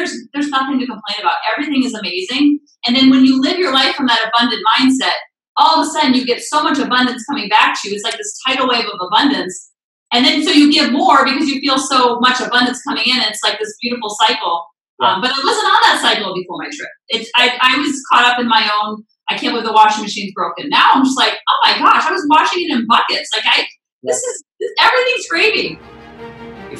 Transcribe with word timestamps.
there's 0.00 0.16
there's 0.32 0.48
nothing 0.48 0.80
to 0.80 0.86
complain 0.86 1.20
about. 1.20 1.36
Everything 1.52 1.84
is 1.84 1.94
amazing. 1.94 2.58
And 2.86 2.96
then 2.96 3.10
when 3.10 3.24
you 3.24 3.40
live 3.40 3.58
your 3.58 3.72
life 3.72 3.94
from 3.94 4.06
that 4.06 4.24
abundant 4.28 4.62
mindset, 4.76 5.16
all 5.56 5.80
of 5.80 5.86
a 5.86 5.90
sudden 5.90 6.14
you 6.14 6.24
get 6.24 6.42
so 6.42 6.62
much 6.62 6.78
abundance 6.78 7.24
coming 7.24 7.48
back 7.48 7.80
to 7.80 7.88
you. 7.88 7.94
It's 7.94 8.04
like 8.04 8.16
this 8.16 8.38
tidal 8.46 8.68
wave 8.68 8.86
of 8.86 8.98
abundance. 9.00 9.70
And 10.12 10.24
then 10.24 10.42
so 10.42 10.50
you 10.50 10.72
give 10.72 10.92
more 10.92 11.24
because 11.24 11.48
you 11.48 11.60
feel 11.60 11.78
so 11.78 12.18
much 12.20 12.40
abundance 12.40 12.82
coming 12.82 13.04
in. 13.06 13.16
And 13.16 13.30
it's 13.30 13.44
like 13.44 13.58
this 13.58 13.76
beautiful 13.80 14.10
cycle. 14.26 14.64
Um, 15.02 15.20
but 15.20 15.30
I 15.30 15.38
wasn't 15.38 15.66
on 15.66 15.80
that 15.82 15.98
cycle 16.02 16.34
before 16.34 16.58
my 16.58 16.66
trip. 16.66 16.90
It, 17.08 17.28
I, 17.36 17.56
I 17.60 17.78
was 17.78 18.02
caught 18.12 18.24
up 18.24 18.40
in 18.40 18.48
my 18.48 18.68
own. 18.82 19.04
I 19.30 19.38
can't 19.38 19.52
believe 19.52 19.66
the 19.66 19.72
washing 19.72 20.02
machine's 20.02 20.32
broken. 20.34 20.68
Now 20.68 20.92
I'm 20.94 21.04
just 21.04 21.16
like, 21.16 21.38
oh 21.48 21.58
my 21.64 21.78
gosh, 21.78 22.04
I 22.04 22.12
was 22.12 22.26
washing 22.28 22.64
it 22.64 22.72
in 22.72 22.86
buckets. 22.86 23.30
Like 23.34 23.44
I, 23.46 23.66
this 24.02 24.16
is 24.16 24.44
this, 24.58 24.70
everything's 24.80 25.28
gravy. 25.28 25.78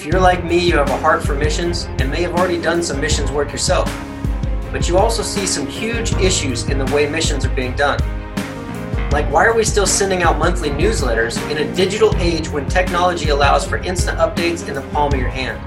If 0.00 0.06
you're 0.06 0.18
like 0.18 0.42
me, 0.46 0.56
you 0.56 0.78
have 0.78 0.88
a 0.88 0.96
heart 0.96 1.22
for 1.22 1.34
missions 1.34 1.84
and 1.98 2.10
may 2.10 2.22
have 2.22 2.32
already 2.32 2.58
done 2.58 2.82
some 2.82 3.02
missions 3.02 3.30
work 3.30 3.52
yourself. 3.52 3.84
But 4.72 4.88
you 4.88 4.96
also 4.96 5.22
see 5.22 5.46
some 5.46 5.66
huge 5.66 6.14
issues 6.14 6.70
in 6.70 6.78
the 6.78 6.86
way 6.86 7.06
missions 7.06 7.44
are 7.44 7.54
being 7.54 7.76
done. 7.76 8.00
Like, 9.10 9.30
why 9.30 9.44
are 9.44 9.54
we 9.54 9.62
still 9.62 9.86
sending 9.86 10.22
out 10.22 10.38
monthly 10.38 10.70
newsletters 10.70 11.36
in 11.50 11.58
a 11.58 11.76
digital 11.76 12.16
age 12.16 12.48
when 12.48 12.66
technology 12.66 13.28
allows 13.28 13.66
for 13.66 13.76
instant 13.76 14.16
updates 14.16 14.66
in 14.66 14.72
the 14.72 14.80
palm 14.88 15.12
of 15.12 15.20
your 15.20 15.28
hand? 15.28 15.60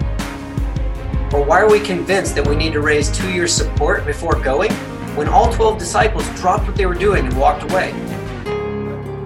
Or 1.31 1.43
why 1.43 1.61
are 1.61 1.69
we 1.69 1.79
convinced 1.79 2.33
that 2.33 2.47
we 2.47 2.55
need 2.55 2.73
to 2.73 2.81
raise 2.81 3.15
two 3.15 3.31
years' 3.31 3.53
support 3.53 4.03
before 4.03 4.41
going 4.41 4.71
when 5.15 5.29
all 5.29 5.53
12 5.53 5.77
disciples 5.77 6.27
dropped 6.41 6.65
what 6.65 6.75
they 6.75 6.87
were 6.87 6.95
doing 6.95 7.27
and 7.27 7.37
walked 7.37 7.69
away? 7.69 7.91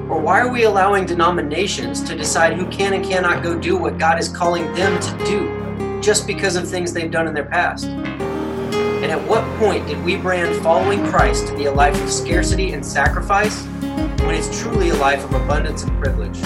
Or 0.10 0.22
why 0.22 0.40
are 0.40 0.50
we 0.50 0.64
allowing 0.64 1.06
denominations 1.06 2.02
to 2.04 2.16
decide 2.16 2.54
who 2.54 2.66
can 2.68 2.94
and 2.94 3.04
cannot 3.04 3.44
go 3.44 3.60
do 3.60 3.76
what 3.78 3.98
God 3.98 4.18
is 4.18 4.30
calling 4.30 4.64
them 4.74 4.98
to 5.02 5.26
do 5.26 6.02
just 6.02 6.26
because 6.26 6.56
of 6.56 6.66
things 6.66 6.94
they've 6.94 7.12
done 7.12 7.28
in 7.28 7.34
their 7.34 7.44
past? 7.44 7.88
And 7.88 9.12
at 9.12 9.22
what 9.28 9.44
point 9.60 9.86
did 9.86 10.02
we 10.06 10.16
brand 10.16 10.64
following 10.64 11.06
Christ 11.08 11.48
to 11.48 11.58
be 11.58 11.66
a 11.66 11.72
life 11.74 12.02
of 12.02 12.10
scarcity 12.10 12.72
and 12.72 12.86
sacrifice 12.86 13.66
when 13.66 14.34
it's 14.34 14.62
truly 14.62 14.90
a 14.90 14.96
life 14.96 15.26
of 15.26 15.34
abundance 15.34 15.84
and 15.84 16.02
privilege? 16.02 16.40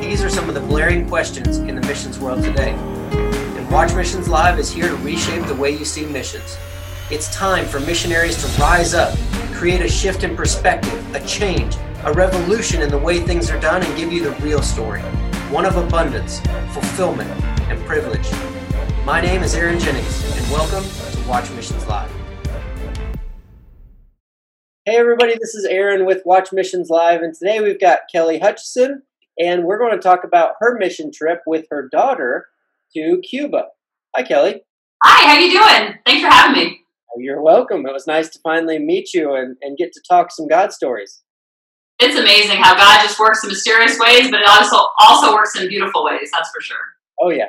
These 0.00 0.22
are 0.22 0.30
some 0.30 0.48
of 0.48 0.54
the 0.54 0.62
blaring 0.68 1.08
questions 1.08 1.58
in 1.58 1.74
the 1.74 1.82
missions 1.82 2.20
world 2.20 2.44
today. 2.44 2.74
And 3.10 3.70
Watch 3.72 3.92
Missions 3.92 4.28
Live 4.28 4.60
is 4.60 4.70
here 4.70 4.86
to 4.86 4.96
reshape 4.98 5.44
the 5.46 5.54
way 5.56 5.72
you 5.72 5.84
see 5.84 6.06
missions. 6.06 6.56
It's 7.10 7.28
time 7.34 7.66
for 7.66 7.80
missionaries 7.80 8.40
to 8.40 8.60
rise 8.60 8.94
up, 8.94 9.18
create 9.52 9.80
a 9.80 9.88
shift 9.88 10.22
in 10.22 10.36
perspective, 10.36 11.14
a 11.14 11.26
change, 11.26 11.76
a 12.06 12.12
revolution 12.12 12.82
in 12.82 12.88
the 12.88 12.96
way 12.96 13.18
things 13.18 13.50
are 13.50 13.58
done 13.58 13.82
and 13.82 13.96
give 13.96 14.12
you 14.12 14.22
the 14.22 14.30
real 14.40 14.62
story 14.62 15.00
one 15.50 15.64
of 15.64 15.76
abundance, 15.76 16.38
fulfillment, 16.72 17.28
and 17.68 17.84
privilege. 17.84 18.30
My 19.04 19.20
name 19.20 19.42
is 19.42 19.56
Aaron 19.56 19.80
Jennings, 19.80 20.38
and 20.38 20.50
welcome 20.52 20.84
to 20.84 21.28
Watch 21.28 21.50
Missions 21.50 21.84
Live. 21.88 22.10
Hey, 24.84 24.96
everybody, 24.96 25.32
this 25.32 25.56
is 25.56 25.64
Aaron 25.64 26.06
with 26.06 26.22
Watch 26.24 26.52
Missions 26.52 26.90
Live, 26.90 27.22
and 27.22 27.34
today 27.34 27.60
we've 27.60 27.80
got 27.80 28.00
Kelly 28.12 28.38
Hutchison, 28.38 29.02
and 29.36 29.64
we're 29.64 29.78
going 29.78 29.92
to 29.92 29.98
talk 29.98 30.22
about 30.22 30.52
her 30.60 30.78
mission 30.78 31.10
trip 31.12 31.40
with 31.44 31.66
her 31.72 31.88
daughter 31.90 32.46
to 32.94 33.20
Cuba. 33.28 33.64
Hi, 34.14 34.22
Kelly. 34.22 34.62
Hi, 35.02 35.28
how 35.28 35.38
you 35.38 35.50
doing? 35.50 35.98
Thanks 36.06 36.22
for 36.22 36.30
having 36.30 36.64
me. 36.64 36.80
Oh, 37.10 37.18
you're 37.18 37.42
welcome. 37.42 37.84
It 37.84 37.92
was 37.92 38.06
nice 38.06 38.28
to 38.30 38.38
finally 38.44 38.78
meet 38.78 39.12
you 39.12 39.34
and, 39.34 39.56
and 39.60 39.76
get 39.76 39.92
to 39.92 40.00
talk 40.08 40.30
some 40.30 40.46
God 40.46 40.72
stories 40.72 41.22
it's 41.98 42.18
amazing 42.18 42.58
how 42.58 42.76
God 42.76 43.02
just 43.02 43.18
works 43.18 43.42
in 43.42 43.48
mysterious 43.48 43.98
ways, 43.98 44.30
but 44.30 44.40
it 44.40 44.48
also 44.48 44.76
also 45.00 45.34
works 45.34 45.58
in 45.58 45.68
beautiful 45.68 46.04
ways. 46.04 46.30
That's 46.32 46.50
for 46.50 46.60
sure. 46.60 46.76
Oh 47.20 47.30
yeah. 47.30 47.48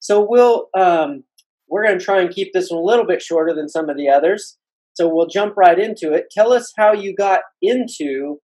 So 0.00 0.26
we'll 0.28 0.68
um, 0.76 1.24
we're 1.68 1.84
going 1.84 1.98
to 1.98 2.04
try 2.04 2.20
and 2.20 2.34
keep 2.34 2.52
this 2.52 2.70
one 2.70 2.80
a 2.80 2.84
little 2.84 3.06
bit 3.06 3.22
shorter 3.22 3.54
than 3.54 3.68
some 3.68 3.88
of 3.88 3.96
the 3.96 4.08
others. 4.08 4.56
So 4.94 5.12
we'll 5.12 5.26
jump 5.26 5.54
right 5.56 5.78
into 5.78 6.12
it. 6.12 6.26
Tell 6.30 6.52
us 6.52 6.72
how 6.76 6.92
you 6.92 7.14
got 7.14 7.40
into 7.60 8.38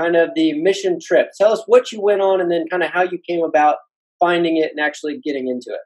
kind 0.00 0.16
of 0.16 0.30
the 0.34 0.54
mission 0.54 0.98
trip. 1.00 1.28
Tell 1.36 1.52
us 1.52 1.62
what 1.66 1.92
you 1.92 2.00
went 2.00 2.22
on, 2.22 2.40
and 2.40 2.50
then 2.50 2.66
kind 2.70 2.82
of 2.82 2.90
how 2.90 3.02
you 3.02 3.18
came 3.28 3.44
about 3.44 3.76
finding 4.18 4.56
it 4.56 4.70
and 4.70 4.80
actually 4.80 5.20
getting 5.22 5.48
into 5.48 5.70
it. 5.70 5.80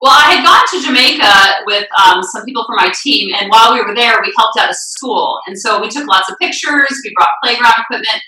Well, 0.00 0.12
I 0.12 0.34
had 0.34 0.44
gone 0.44 0.62
to 0.70 0.86
Jamaica 0.86 1.64
with 1.66 1.86
um, 2.04 2.22
some 2.22 2.44
people 2.44 2.64
from 2.66 2.76
my 2.76 2.92
team, 3.02 3.32
and 3.40 3.48
while 3.48 3.72
we 3.72 3.80
were 3.80 3.94
there, 3.94 4.20
we 4.20 4.32
helped 4.36 4.58
out 4.58 4.70
a 4.70 4.74
school. 4.74 5.40
And 5.46 5.58
so 5.58 5.80
we 5.80 5.88
took 5.88 6.06
lots 6.06 6.28
of 6.28 6.36
pictures, 6.38 7.00
we 7.02 7.12
brought 7.16 7.28
playground 7.42 7.74
equipment, 7.78 8.22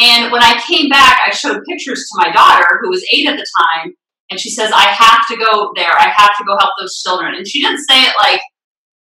and 0.00 0.32
when 0.32 0.42
I 0.42 0.62
came 0.66 0.88
back, 0.88 1.20
I 1.26 1.30
showed 1.30 1.64
pictures 1.68 2.08
to 2.08 2.24
my 2.24 2.32
daughter, 2.32 2.80
who 2.80 2.90
was 2.90 3.04
eight 3.12 3.28
at 3.28 3.36
the 3.36 3.46
time, 3.58 3.94
and 4.30 4.40
she 4.40 4.50
says, 4.50 4.72
I 4.72 4.88
have 4.88 5.28
to 5.28 5.36
go 5.36 5.72
there. 5.76 5.92
I 5.92 6.08
have 6.08 6.32
to 6.38 6.44
go 6.44 6.56
help 6.58 6.72
those 6.80 7.02
children. 7.02 7.34
And 7.34 7.46
she 7.46 7.60
didn't 7.60 7.84
say 7.84 8.00
it 8.00 8.14
like 8.20 8.40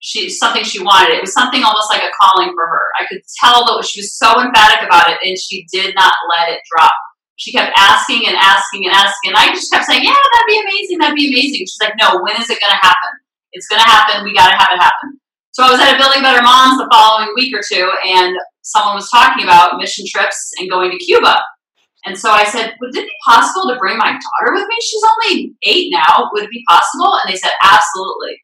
she 0.00 0.28
something 0.28 0.64
she 0.64 0.82
wanted. 0.82 1.14
It 1.14 1.20
was 1.22 1.32
something 1.32 1.62
almost 1.62 1.92
like 1.92 2.02
a 2.02 2.10
calling 2.20 2.50
for 2.56 2.66
her. 2.66 2.84
I 2.98 3.06
could 3.06 3.22
tell 3.38 3.64
that 3.66 3.86
she 3.86 4.00
was 4.00 4.16
so 4.16 4.40
emphatic 4.40 4.82
about 4.82 5.10
it, 5.10 5.18
and 5.22 5.38
she 5.38 5.66
did 5.72 5.94
not 5.94 6.12
let 6.28 6.50
it 6.50 6.60
drop. 6.66 6.92
She 7.36 7.52
kept 7.52 7.72
asking 7.78 8.26
and 8.26 8.36
asking 8.36 8.84
and 8.84 8.92
asking. 8.92 9.32
And 9.32 9.38
I 9.38 9.54
just 9.54 9.70
kept 9.72 9.86
saying, 9.86 10.02
Yeah, 10.02 10.12
that'd 10.12 10.48
be 10.48 10.60
amazing. 10.60 10.98
That'd 10.98 11.16
be 11.16 11.28
amazing. 11.28 11.60
She's 11.60 11.78
like, 11.80 11.94
No, 12.00 12.20
when 12.20 12.34
is 12.40 12.50
it 12.50 12.58
going 12.60 12.74
to 12.74 12.82
happen? 12.82 13.12
It's 13.52 13.68
going 13.68 13.80
to 13.80 13.88
happen. 13.88 14.24
We 14.24 14.34
got 14.34 14.50
to 14.50 14.56
have 14.56 14.72
it 14.72 14.82
happen. 14.82 15.20
So 15.52 15.64
I 15.64 15.70
was 15.70 15.80
at 15.80 15.94
a 15.94 15.98
Building 15.98 16.22
Better 16.22 16.42
Moms 16.42 16.78
the 16.78 16.88
following 16.90 17.32
week 17.36 17.54
or 17.54 17.60
two, 17.62 17.90
and 18.06 18.34
someone 18.62 18.94
was 18.94 19.10
talking 19.10 19.44
about 19.44 19.78
mission 19.78 20.04
trips 20.08 20.52
and 20.58 20.70
going 20.70 20.90
to 20.90 20.98
Cuba. 20.98 21.42
And 22.06 22.16
so 22.16 22.30
I 22.30 22.44
said, 22.44 22.74
Would 22.80 22.96
it 22.96 23.06
be 23.06 23.16
possible 23.26 23.68
to 23.68 23.78
bring 23.78 23.98
my 23.98 24.12
daughter 24.12 24.54
with 24.54 24.66
me? 24.68 24.76
She's 24.80 25.02
only 25.04 25.54
eight 25.64 25.92
now. 25.92 26.30
Would 26.32 26.44
it 26.44 26.50
be 26.50 26.64
possible? 26.68 27.12
And 27.22 27.32
they 27.32 27.36
said, 27.36 27.52
Absolutely. 27.62 28.40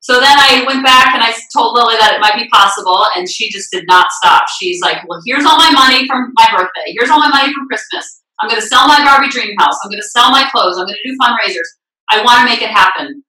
So 0.00 0.20
then 0.20 0.38
I 0.38 0.64
went 0.66 0.84
back 0.84 1.14
and 1.14 1.22
I 1.22 1.34
told 1.52 1.74
Lily 1.74 1.96
that 1.98 2.14
it 2.14 2.20
might 2.20 2.38
be 2.38 2.48
possible, 2.48 3.04
and 3.16 3.28
she 3.28 3.50
just 3.50 3.70
did 3.70 3.84
not 3.88 4.06
stop. 4.10 4.44
She's 4.58 4.80
like, 4.80 5.06
Well, 5.06 5.20
here's 5.26 5.44
all 5.44 5.58
my 5.58 5.70
money 5.70 6.06
from 6.06 6.32
my 6.34 6.48
birthday. 6.50 6.94
Here's 6.98 7.10
all 7.10 7.20
my 7.20 7.28
money 7.28 7.52
from 7.52 7.68
Christmas. 7.68 8.22
I'm 8.40 8.48
going 8.48 8.60
to 8.60 8.66
sell 8.66 8.86
my 8.86 9.04
Barbie 9.04 9.30
dream 9.30 9.54
house. 9.58 9.76
I'm 9.82 9.90
going 9.90 10.02
to 10.02 10.08
sell 10.08 10.30
my 10.30 10.48
clothes. 10.50 10.78
I'm 10.78 10.86
going 10.86 10.98
to 11.02 11.08
do 11.08 11.16
fundraisers. 11.20 11.66
I 12.10 12.22
want 12.22 12.40
to 12.40 12.46
make 12.46 12.62
it 12.62 12.70
happen. 12.70 13.22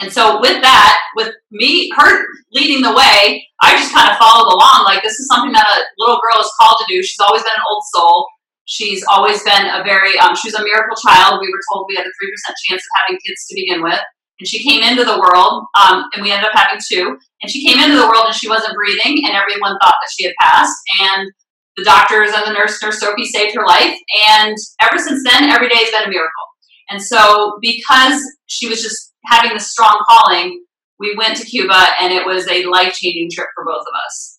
And 0.00 0.12
so 0.12 0.40
with 0.40 0.62
that, 0.62 1.00
with 1.16 1.34
me, 1.50 1.90
her 1.96 2.26
leading 2.52 2.82
the 2.82 2.94
way, 2.94 3.44
I 3.60 3.74
just 3.74 3.92
kind 3.92 4.10
of 4.10 4.16
followed 4.16 4.52
along. 4.52 4.84
Like 4.84 5.02
this 5.02 5.18
is 5.18 5.26
something 5.26 5.52
that 5.52 5.66
a 5.66 5.82
little 5.98 6.20
girl 6.22 6.40
is 6.40 6.50
called 6.60 6.78
to 6.78 6.86
do. 6.88 7.02
She's 7.02 7.18
always 7.20 7.42
been 7.42 7.56
an 7.56 7.66
old 7.68 7.82
soul. 7.94 8.26
She's 8.64 9.02
always 9.10 9.42
been 9.42 9.66
a 9.66 9.82
very, 9.82 10.16
um, 10.18 10.36
she 10.36 10.48
was 10.48 10.54
a 10.54 10.62
miracle 10.62 10.94
child. 10.96 11.40
We 11.40 11.50
were 11.50 11.60
told 11.72 11.86
we 11.88 11.96
had 11.96 12.06
a 12.06 12.14
3% 12.14 12.54
chance 12.68 12.82
of 12.82 12.92
having 13.02 13.18
kids 13.26 13.46
to 13.48 13.54
begin 13.56 13.82
with. 13.82 13.98
And 14.38 14.46
she 14.46 14.62
came 14.62 14.84
into 14.84 15.02
the 15.02 15.18
world, 15.18 15.66
um, 15.74 16.04
and 16.14 16.22
we 16.22 16.30
ended 16.30 16.46
up 16.46 16.54
having 16.54 16.78
two. 16.78 17.18
And 17.42 17.50
she 17.50 17.66
came 17.66 17.82
into 17.82 17.96
the 17.96 18.06
world 18.06 18.26
and 18.26 18.34
she 18.34 18.48
wasn't 18.48 18.74
breathing, 18.74 19.24
and 19.26 19.34
everyone 19.34 19.76
thought 19.82 19.98
that 19.98 20.10
she 20.16 20.26
had 20.26 20.34
passed. 20.40 20.76
And 21.02 21.32
the 21.76 21.84
doctors 21.84 22.30
and 22.32 22.46
the 22.46 22.52
nurse, 22.52 22.80
Nurse 22.82 23.00
Sophie, 23.00 23.24
saved 23.24 23.56
her 23.56 23.66
life. 23.66 23.96
And 24.30 24.56
ever 24.80 24.98
since 24.98 25.24
then, 25.24 25.50
every 25.50 25.68
day 25.68 25.78
has 25.78 25.90
been 25.90 26.08
a 26.08 26.10
miracle. 26.10 26.46
And 26.90 27.02
so, 27.02 27.58
because 27.60 28.22
she 28.46 28.68
was 28.68 28.82
just 28.82 29.07
having 29.26 29.52
this 29.54 29.70
strong 29.70 30.02
calling, 30.08 30.64
we 30.98 31.14
went 31.16 31.36
to 31.36 31.44
Cuba 31.44 31.86
and 32.00 32.12
it 32.12 32.26
was 32.26 32.48
a 32.48 32.64
life 32.66 32.94
changing 32.94 33.30
trip 33.32 33.48
for 33.54 33.64
both 33.64 33.82
of 33.82 33.94
us. 34.06 34.38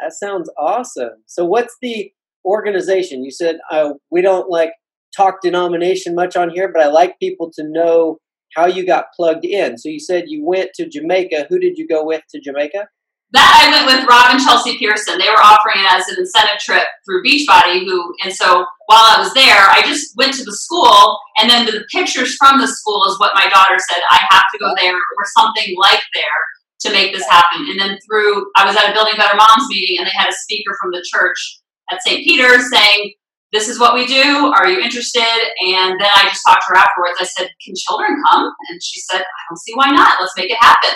That 0.00 0.12
sounds 0.12 0.50
awesome. 0.58 1.22
So, 1.26 1.44
what's 1.44 1.76
the 1.82 2.10
organization? 2.44 3.24
You 3.24 3.30
said 3.30 3.58
uh, 3.70 3.94
we 4.10 4.22
don't 4.22 4.48
like 4.48 4.72
talk 5.16 5.42
denomination 5.42 6.14
much 6.14 6.36
on 6.36 6.50
here, 6.50 6.70
but 6.72 6.82
I 6.82 6.88
like 6.88 7.18
people 7.18 7.50
to 7.54 7.64
know 7.68 8.18
how 8.54 8.66
you 8.66 8.84
got 8.84 9.12
plugged 9.14 9.44
in. 9.44 9.78
So, 9.78 9.88
you 9.88 10.00
said 10.00 10.24
you 10.26 10.44
went 10.44 10.70
to 10.74 10.88
Jamaica. 10.88 11.46
Who 11.48 11.58
did 11.58 11.76
you 11.76 11.86
go 11.86 12.04
with 12.04 12.22
to 12.30 12.40
Jamaica? 12.40 12.88
That 13.32 13.62
I 13.62 13.70
went 13.70 13.86
with 13.86 14.08
Rob 14.08 14.34
and 14.34 14.42
Chelsea 14.42 14.78
Pearson. 14.78 15.18
They 15.18 15.30
were 15.30 15.42
offering 15.42 15.78
it 15.78 15.92
as 15.92 16.08
an 16.08 16.18
incentive 16.18 16.58
trip 16.58 16.82
through 17.06 17.22
Beachbody. 17.22 17.86
Who 17.86 18.14
and 18.24 18.34
so 18.34 18.66
while 18.86 19.06
I 19.06 19.22
was 19.22 19.32
there, 19.34 19.70
I 19.70 19.82
just 19.86 20.16
went 20.16 20.34
to 20.34 20.44
the 20.44 20.52
school, 20.52 21.18
and 21.38 21.48
then 21.48 21.66
the 21.66 21.84
pictures 21.94 22.34
from 22.36 22.58
the 22.58 22.66
school 22.66 23.06
is 23.06 23.18
what 23.18 23.34
my 23.34 23.46
daughter 23.46 23.78
said. 23.78 24.02
I 24.10 24.18
have 24.30 24.44
to 24.52 24.58
go 24.58 24.74
there 24.76 24.94
or 24.96 25.24
something 25.38 25.76
like 25.78 26.02
there 26.14 26.42
to 26.80 26.92
make 26.92 27.14
this 27.14 27.28
happen. 27.28 27.66
And 27.70 27.78
then 27.78 27.98
through, 28.06 28.50
I 28.56 28.66
was 28.66 28.74
at 28.76 28.90
a 28.90 28.92
Building 28.92 29.14
Better 29.16 29.36
Moms 29.36 29.68
meeting, 29.68 29.98
and 29.98 30.06
they 30.06 30.16
had 30.16 30.28
a 30.28 30.42
speaker 30.42 30.74
from 30.80 30.90
the 30.90 31.04
church 31.06 31.60
at 31.92 32.02
St. 32.02 32.24
Peter's 32.24 32.70
saying. 32.70 33.14
This 33.52 33.68
is 33.68 33.80
what 33.80 33.94
we 33.94 34.06
do. 34.06 34.52
Are 34.54 34.68
you 34.68 34.78
interested? 34.78 35.26
And 35.66 35.98
then 35.98 36.06
I 36.14 36.22
just 36.30 36.40
talked 36.46 36.62
to 36.68 36.70
her 36.70 36.76
afterwards. 36.76 37.18
I 37.18 37.24
said, 37.24 37.50
Can 37.64 37.74
children 37.74 38.22
come? 38.30 38.48
And 38.70 38.80
she 38.80 39.00
said, 39.00 39.22
I 39.22 39.40
don't 39.48 39.58
see 39.58 39.72
why 39.74 39.90
not. 39.90 40.18
Let's 40.20 40.36
make 40.36 40.52
it 40.52 40.58
happen. 40.60 40.94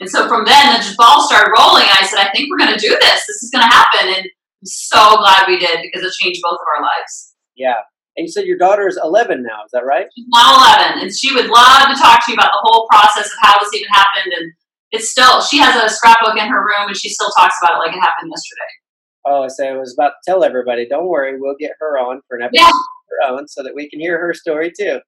And 0.00 0.08
so 0.08 0.26
from 0.28 0.44
then, 0.44 0.80
the 0.80 0.94
ball 0.96 1.22
started 1.28 1.52
rolling. 1.56 1.84
And 1.84 1.98
I 2.00 2.06
said, 2.06 2.18
I 2.18 2.30
think 2.32 2.48
we're 2.50 2.58
going 2.58 2.72
to 2.72 2.80
do 2.80 2.96
this. 3.00 3.20
This 3.28 3.42
is 3.44 3.50
going 3.52 3.62
to 3.62 3.72
happen. 3.72 4.08
And 4.08 4.24
I'm 4.24 4.64
so 4.64 5.16
glad 5.18 5.44
we 5.46 5.58
did 5.58 5.78
because 5.82 6.02
it 6.02 6.12
changed 6.18 6.40
both 6.42 6.56
of 6.56 6.66
our 6.76 6.82
lives. 6.82 7.34
Yeah. 7.54 7.84
And 8.16 8.26
you 8.26 8.32
said 8.32 8.44
your 8.44 8.58
daughter 8.58 8.88
is 8.88 8.98
11 9.02 9.42
now. 9.42 9.64
Is 9.64 9.70
that 9.72 9.84
right? 9.84 10.06
She's 10.16 10.26
now 10.32 10.56
11. 10.88 11.02
And 11.02 11.14
she 11.14 11.34
would 11.34 11.46
love 11.46 11.88
to 11.88 11.96
talk 12.00 12.24
to 12.24 12.32
you 12.32 12.34
about 12.34 12.50
the 12.52 12.60
whole 12.64 12.88
process 12.90 13.26
of 13.26 13.38
how 13.42 13.58
this 13.60 13.74
even 13.74 13.88
happened. 13.92 14.32
And 14.36 14.52
it's 14.90 15.10
still, 15.10 15.40
she 15.42 15.58
has 15.58 15.76
a 15.76 15.88
scrapbook 15.88 16.36
in 16.36 16.48
her 16.48 16.60
room 16.60 16.88
and 16.88 16.96
she 16.96 17.08
still 17.10 17.30
talks 17.38 17.54
about 17.62 17.76
it 17.76 17.86
like 17.86 17.94
it 17.94 18.00
happened 18.00 18.32
yesterday. 18.32 18.72
Oh, 19.26 19.48
so 19.48 19.64
I 19.64 19.76
was 19.76 19.94
about 19.94 20.12
to 20.24 20.30
tell 20.30 20.42
everybody, 20.42 20.88
don't 20.88 21.06
worry, 21.06 21.38
we'll 21.38 21.56
get 21.60 21.72
her 21.78 21.98
on 21.98 22.22
for 22.26 22.38
an 22.38 22.42
episode 22.44 22.62
yeah. 22.62 22.68
of 22.68 23.28
her 23.28 23.34
own 23.34 23.48
so 23.48 23.62
that 23.62 23.74
we 23.74 23.88
can 23.88 24.00
hear 24.00 24.18
her 24.18 24.32
story 24.32 24.72
too. 24.76 25.00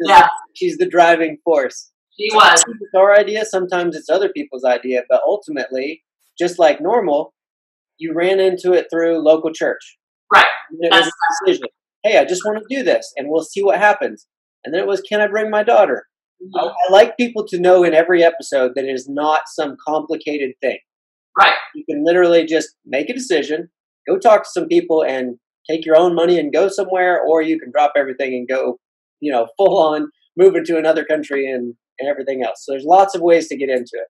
Yeah. 0.00 0.28
She's 0.54 0.78
the 0.78 0.88
driving 0.88 1.38
force. 1.44 1.90
Was. 2.34 2.64
It's 2.68 2.94
our 2.96 3.16
idea, 3.16 3.44
sometimes 3.44 3.96
it's 3.96 4.10
other 4.10 4.28
people's 4.30 4.64
idea, 4.64 5.02
but 5.08 5.20
ultimately, 5.26 6.02
just 6.38 6.58
like 6.58 6.80
normal, 6.80 7.34
you 7.98 8.12
ran 8.14 8.40
into 8.40 8.72
it 8.72 8.86
through 8.90 9.24
local 9.24 9.52
church. 9.52 9.98
Right. 10.32 10.46
And 10.70 10.80
it 10.82 10.92
was 10.92 11.04
That's 11.04 11.40
decision. 11.46 11.68
Hey, 12.02 12.18
I 12.18 12.24
just 12.24 12.44
want 12.44 12.58
to 12.58 12.74
do 12.76 12.82
this, 12.82 13.12
and 13.16 13.28
we'll 13.28 13.42
see 13.42 13.62
what 13.62 13.78
happens. 13.78 14.26
And 14.64 14.74
then 14.74 14.80
it 14.80 14.86
was, 14.86 15.00
can 15.00 15.20
I 15.20 15.26
bring 15.26 15.50
my 15.50 15.62
daughter? 15.62 16.06
I, 16.56 16.62
Mhm. 16.64 16.74
I 16.88 16.92
like 16.92 17.16
people 17.16 17.46
to 17.48 17.58
know 17.58 17.82
in 17.84 17.94
every 17.94 18.22
episode 18.22 18.72
that 18.74 18.84
it 18.84 18.92
is 18.92 19.08
not 19.08 19.42
some 19.46 19.76
complicated 19.86 20.52
thing. 20.60 20.78
Right. 21.38 21.54
You 21.74 21.84
can 21.88 22.04
literally 22.04 22.44
just 22.46 22.76
make 22.84 23.08
a 23.10 23.14
decision, 23.14 23.70
go 24.08 24.18
talk 24.18 24.44
to 24.44 24.50
some 24.50 24.68
people, 24.68 25.02
and 25.04 25.38
take 25.68 25.84
your 25.84 25.96
own 25.96 26.14
money 26.14 26.38
and 26.38 26.52
go 26.52 26.68
somewhere, 26.68 27.20
or 27.20 27.42
you 27.42 27.58
can 27.58 27.70
drop 27.70 27.92
everything 27.96 28.34
and 28.34 28.48
go, 28.48 28.78
you 29.20 29.30
know, 29.32 29.48
full 29.56 29.78
on 29.78 30.10
move 30.36 30.54
into 30.54 30.78
another 30.78 31.04
country 31.04 31.50
and, 31.50 31.74
and 31.98 32.08
everything 32.08 32.42
else. 32.42 32.64
So 32.64 32.72
there's 32.72 32.84
lots 32.84 33.14
of 33.14 33.20
ways 33.20 33.48
to 33.48 33.56
get 33.56 33.68
into 33.68 33.92
it. 33.94 34.08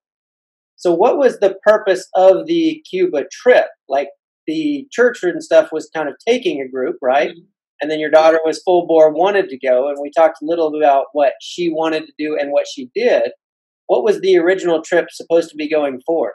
So 0.77 0.95
what 0.95 1.19
was 1.19 1.39
the 1.39 1.57
purpose 1.67 2.09
of 2.15 2.47
the 2.47 2.83
Cuba 2.89 3.25
trip? 3.33 3.67
Like 3.89 4.09
the 4.47 4.87
church 4.91 5.23
and 5.23 5.43
stuff 5.43 5.71
was 5.73 5.91
kind 5.95 6.09
of 6.09 6.15
taking 6.27 6.61
a 6.61 6.69
group, 6.69 6.97
right? 7.03 7.31
Mm-hmm. 7.31 7.81
and 7.81 7.91
then 7.91 8.01
your 8.01 8.11
daughter 8.11 8.41
was 8.45 8.63
full 8.63 8.87
bore 8.87 9.13
wanted 9.13 9.49
to 9.49 9.59
go 9.59 9.89
and 9.89 9.99
we 10.01 10.11
talked 10.11 10.43
a 10.43 10.47
little 10.47 10.75
about 10.77 11.07
what 11.13 11.33
she 11.41 11.69
wanted 11.69 12.07
to 12.07 12.13
do 12.19 12.37
and 12.39 12.51
what 12.51 12.67
she 12.73 12.91
did 12.95 13.31
what 13.89 14.05
was 14.05 14.21
the 14.21 14.37
original 14.37 14.83
trip 14.83 15.07
supposed 15.11 15.51
to 15.51 15.57
be 15.57 15.69
going 15.69 16.01
for 16.07 16.35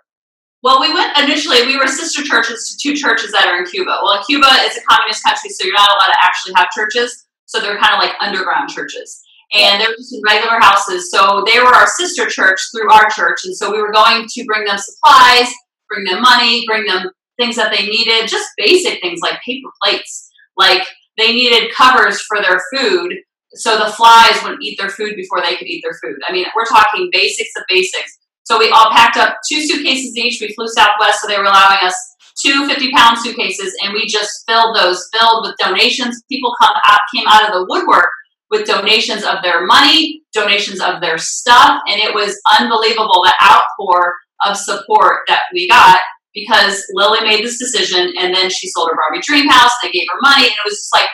Well, 0.64 0.82
we 0.82 0.94
went 0.94 1.18
initially, 1.18 1.66
we 1.66 1.78
were 1.78 1.88
sister 1.88 2.24
churches 2.24 2.70
to 2.70 2.78
two 2.82 2.96
churches 2.96 3.32
that 3.32 3.48
are 3.48 3.60
in 3.60 3.66
Cuba. 3.66 4.00
Well, 4.04 4.24
Cuba 4.24 4.48
is 4.66 4.78
a 4.78 4.82
communist 4.90 5.24
country, 5.24 5.50
so 5.50 5.66
you're 5.66 5.74
not 5.74 5.90
allowed 5.90 6.12
to 6.14 6.18
actually 6.22 6.54
have 6.56 6.70
churches. 6.72 7.26
So 7.46 7.60
they're 7.60 7.78
kind 7.78 7.94
of 7.94 8.00
like 8.00 8.14
underground 8.22 8.70
churches. 8.70 9.22
And 9.54 9.80
they're 9.80 9.96
just 9.96 10.14
in 10.14 10.22
regular 10.28 10.60
houses. 10.60 11.12
So 11.12 11.44
they 11.46 11.60
were 11.60 11.74
our 11.74 11.88
sister 11.88 12.28
church 12.28 12.60
through 12.72 12.92
our 12.92 13.10
church. 13.10 13.42
And 13.46 13.56
so 13.56 13.72
we 13.72 13.82
were 13.82 13.92
going 13.92 14.26
to 14.28 14.46
bring 14.46 14.66
them 14.66 14.78
supplies, 14.78 15.48
bring 15.90 16.06
them 16.06 16.22
money, 16.22 16.66
bring 16.66 16.86
them 16.86 17.10
things 17.38 17.56
that 17.56 17.72
they 17.76 17.86
needed, 17.86 18.28
just 18.28 18.50
basic 18.58 19.02
things 19.02 19.20
like 19.22 19.40
paper 19.46 19.70
plates. 19.84 20.30
Like 20.58 20.88
they 21.18 21.34
needed 21.34 21.72
covers 21.74 22.22
for 22.22 22.42
their 22.42 22.60
food 22.74 23.14
so 23.56 23.78
the 23.78 23.92
flies 23.92 24.42
wouldn't 24.42 24.64
eat 24.64 24.80
their 24.80 24.90
food 24.90 25.16
before 25.16 25.42
they 25.42 25.56
could 25.56 25.68
eat 25.68 25.84
their 25.84 25.98
food. 26.04 26.20
I 26.28 26.34
mean, 26.34 26.46
we're 26.56 26.66
talking 26.66 27.10
basics 27.12 27.52
of 27.58 27.64
basics. 27.70 28.18
So 28.46 28.58
we 28.58 28.70
all 28.70 28.90
packed 28.92 29.18
up 29.18 29.38
two 29.48 29.62
suitcases 29.62 30.18
each. 30.18 30.42
We 30.42 30.54
flew 30.54 30.68
Southwest, 30.68 31.22
so 31.22 31.28
they 31.28 31.38
were 31.38 31.44
allowing 31.44 31.80
us 31.84 31.96
two 32.44 32.68
50 32.68 32.92
pound 32.92 33.20
suitcases, 33.20 33.74
and 33.84 33.94
we 33.94 34.08
just 34.08 34.44
filled 34.48 34.76
those 34.76 35.08
filled 35.14 35.46
with 35.46 35.56
donations. 35.60 36.24
People 36.30 36.54
come 36.60 36.74
out, 36.84 37.00
came 37.16 37.26
out 37.28 37.48
of 37.48 37.54
the 37.54 37.66
woodwork 37.70 38.10
with 38.54 38.68
donations 38.68 39.24
of 39.24 39.42
their 39.42 39.66
money, 39.66 40.22
donations 40.32 40.80
of 40.80 41.02
their 41.02 41.18
stuff, 41.18 41.82
and 41.90 42.00
it 42.00 42.14
was 42.14 42.40
unbelievable 42.60 43.24
the 43.24 43.34
outpour 43.42 44.14
of 44.46 44.56
support 44.56 45.22
that 45.28 45.42
we 45.52 45.68
got 45.68 46.00
because 46.36 46.86
Lily 46.94 47.22
made 47.22 47.44
this 47.44 47.58
decision, 47.58 48.14
and 48.20 48.34
then 48.34 48.50
she 48.50 48.70
sold 48.70 48.90
her 48.92 48.96
Barbie 48.96 49.26
dream 49.26 49.50
house. 49.50 49.74
They 49.82 49.90
gave 49.90 50.06
her 50.14 50.20
money, 50.22 50.46
and 50.46 50.54
it 50.54 50.66
was 50.66 50.78
just 50.78 50.94
like 50.94 51.10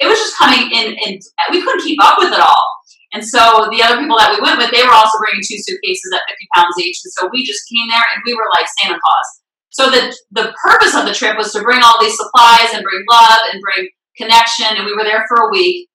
it 0.00 0.08
was 0.08 0.18
just 0.18 0.36
coming 0.38 0.70
in, 0.72 0.96
and 1.06 1.20
we 1.52 1.62
couldn't 1.62 1.84
keep 1.84 2.02
up 2.02 2.16
with 2.18 2.32
it 2.32 2.40
all. 2.40 2.66
And 3.12 3.24
so 3.24 3.68
the 3.72 3.82
other 3.84 4.00
people 4.00 4.16
that 4.16 4.32
we 4.32 4.40
went 4.40 4.58
with, 4.58 4.72
they 4.72 4.84
were 4.84 4.92
also 4.92 5.16
bringing 5.20 5.44
two 5.44 5.60
suitcases 5.60 6.12
at 6.12 6.28
50 6.28 6.48
pounds 6.56 6.76
each. 6.80 7.00
And 7.04 7.12
so 7.12 7.28
we 7.32 7.44
just 7.44 7.64
came 7.68 7.88
there 7.88 8.04
and 8.12 8.20
we 8.26 8.34
were 8.34 8.48
like 8.52 8.68
Santa 8.80 9.00
Claus. 9.00 9.28
So 9.70 9.88
the, 9.88 10.12
the 10.32 10.52
purpose 10.60 10.94
of 10.94 11.06
the 11.06 11.16
trip 11.16 11.38
was 11.38 11.52
to 11.52 11.62
bring 11.62 11.80
all 11.82 11.96
these 12.00 12.16
supplies 12.16 12.74
and 12.74 12.84
bring 12.84 13.04
love 13.08 13.40
and 13.48 13.62
bring 13.64 13.88
connection. 14.16 14.76
And 14.76 14.84
we 14.84 14.92
were 14.92 15.04
there 15.04 15.24
for 15.28 15.48
a 15.48 15.50
week. 15.50 15.88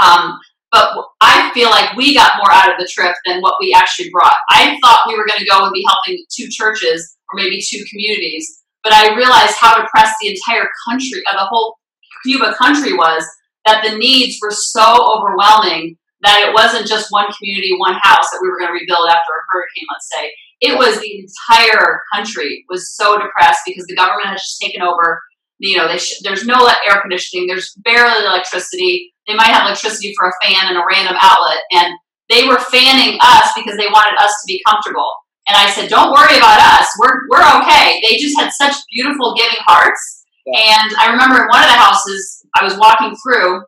Um, 0.00 0.38
but 0.70 0.96
I 1.20 1.50
feel 1.52 1.68
like 1.68 1.96
we 1.96 2.14
got 2.14 2.38
more 2.38 2.50
out 2.50 2.72
of 2.72 2.78
the 2.78 2.88
trip 2.90 3.14
than 3.26 3.40
what 3.40 3.54
we 3.60 3.74
actually 3.74 4.08
brought. 4.10 4.34
I 4.48 4.78
thought 4.82 5.04
we 5.06 5.16
were 5.16 5.26
going 5.26 5.40
to 5.40 5.46
go 5.46 5.64
and 5.64 5.72
be 5.72 5.84
helping 5.86 6.24
two 6.34 6.48
churches 6.48 7.16
or 7.30 7.36
maybe 7.36 7.60
two 7.60 7.84
communities. 7.90 8.62
But 8.82 8.94
I 8.94 9.14
realized 9.14 9.56
how 9.60 9.80
depressed 9.80 10.14
the 10.20 10.28
entire 10.28 10.68
country, 10.88 11.22
uh, 11.30 11.36
the 11.36 11.46
whole 11.46 11.76
Cuba 12.24 12.54
country 12.54 12.94
was, 12.94 13.24
that 13.66 13.84
the 13.84 13.96
needs 13.96 14.38
were 14.40 14.50
so 14.50 14.96
overwhelming 15.14 15.96
that 16.22 16.48
it 16.48 16.54
wasn't 16.54 16.86
just 16.86 17.08
one 17.10 17.26
community, 17.38 17.74
one 17.76 17.94
house 18.02 18.30
that 18.30 18.40
we 18.42 18.48
were 18.48 18.58
going 18.58 18.68
to 18.68 18.78
rebuild 18.78 19.08
after 19.08 19.32
a 19.32 19.44
hurricane, 19.50 19.86
let's 19.92 20.08
say. 20.16 20.30
It 20.60 20.78
was 20.78 21.00
the 21.00 21.18
entire 21.18 22.00
country 22.14 22.64
was 22.70 22.94
so 22.94 23.18
depressed 23.18 23.60
because 23.66 23.84
the 23.86 23.96
government 23.96 24.28
has 24.28 24.40
just 24.40 24.60
taken 24.60 24.80
over. 24.80 25.20
You 25.62 25.78
know, 25.78 25.96
sh- 25.96 26.20
there's 26.22 26.44
no 26.44 26.68
air 26.88 27.00
conditioning, 27.00 27.46
there's 27.46 27.72
barely 27.84 28.24
electricity. 28.24 29.14
They 29.26 29.34
might 29.34 29.54
have 29.54 29.66
electricity 29.66 30.12
for 30.18 30.28
a 30.28 30.32
fan 30.42 30.66
and 30.68 30.76
a 30.76 30.84
random 30.88 31.16
outlet, 31.20 31.62
and 31.70 31.94
they 32.28 32.48
were 32.48 32.58
fanning 32.58 33.18
us 33.22 33.50
because 33.54 33.76
they 33.76 33.86
wanted 33.86 34.18
us 34.20 34.34
to 34.42 34.46
be 34.46 34.60
comfortable. 34.66 35.10
And 35.48 35.56
I 35.56 35.70
said, 35.70 35.88
"Don't 35.88 36.12
worry 36.12 36.36
about 36.36 36.58
us. 36.58 36.88
We're 36.98 37.28
we're 37.30 37.46
okay." 37.62 38.02
They 38.02 38.16
just 38.18 38.38
had 38.38 38.50
such 38.50 38.74
beautiful 38.92 39.34
giving 39.36 39.58
hearts. 39.66 40.24
Yeah. 40.46 40.82
And 40.82 40.96
I 40.98 41.12
remember 41.12 41.42
in 41.42 41.48
one 41.48 41.62
of 41.62 41.68
the 41.70 41.78
houses 41.78 42.44
I 42.58 42.64
was 42.64 42.76
walking 42.76 43.14
through, 43.22 43.62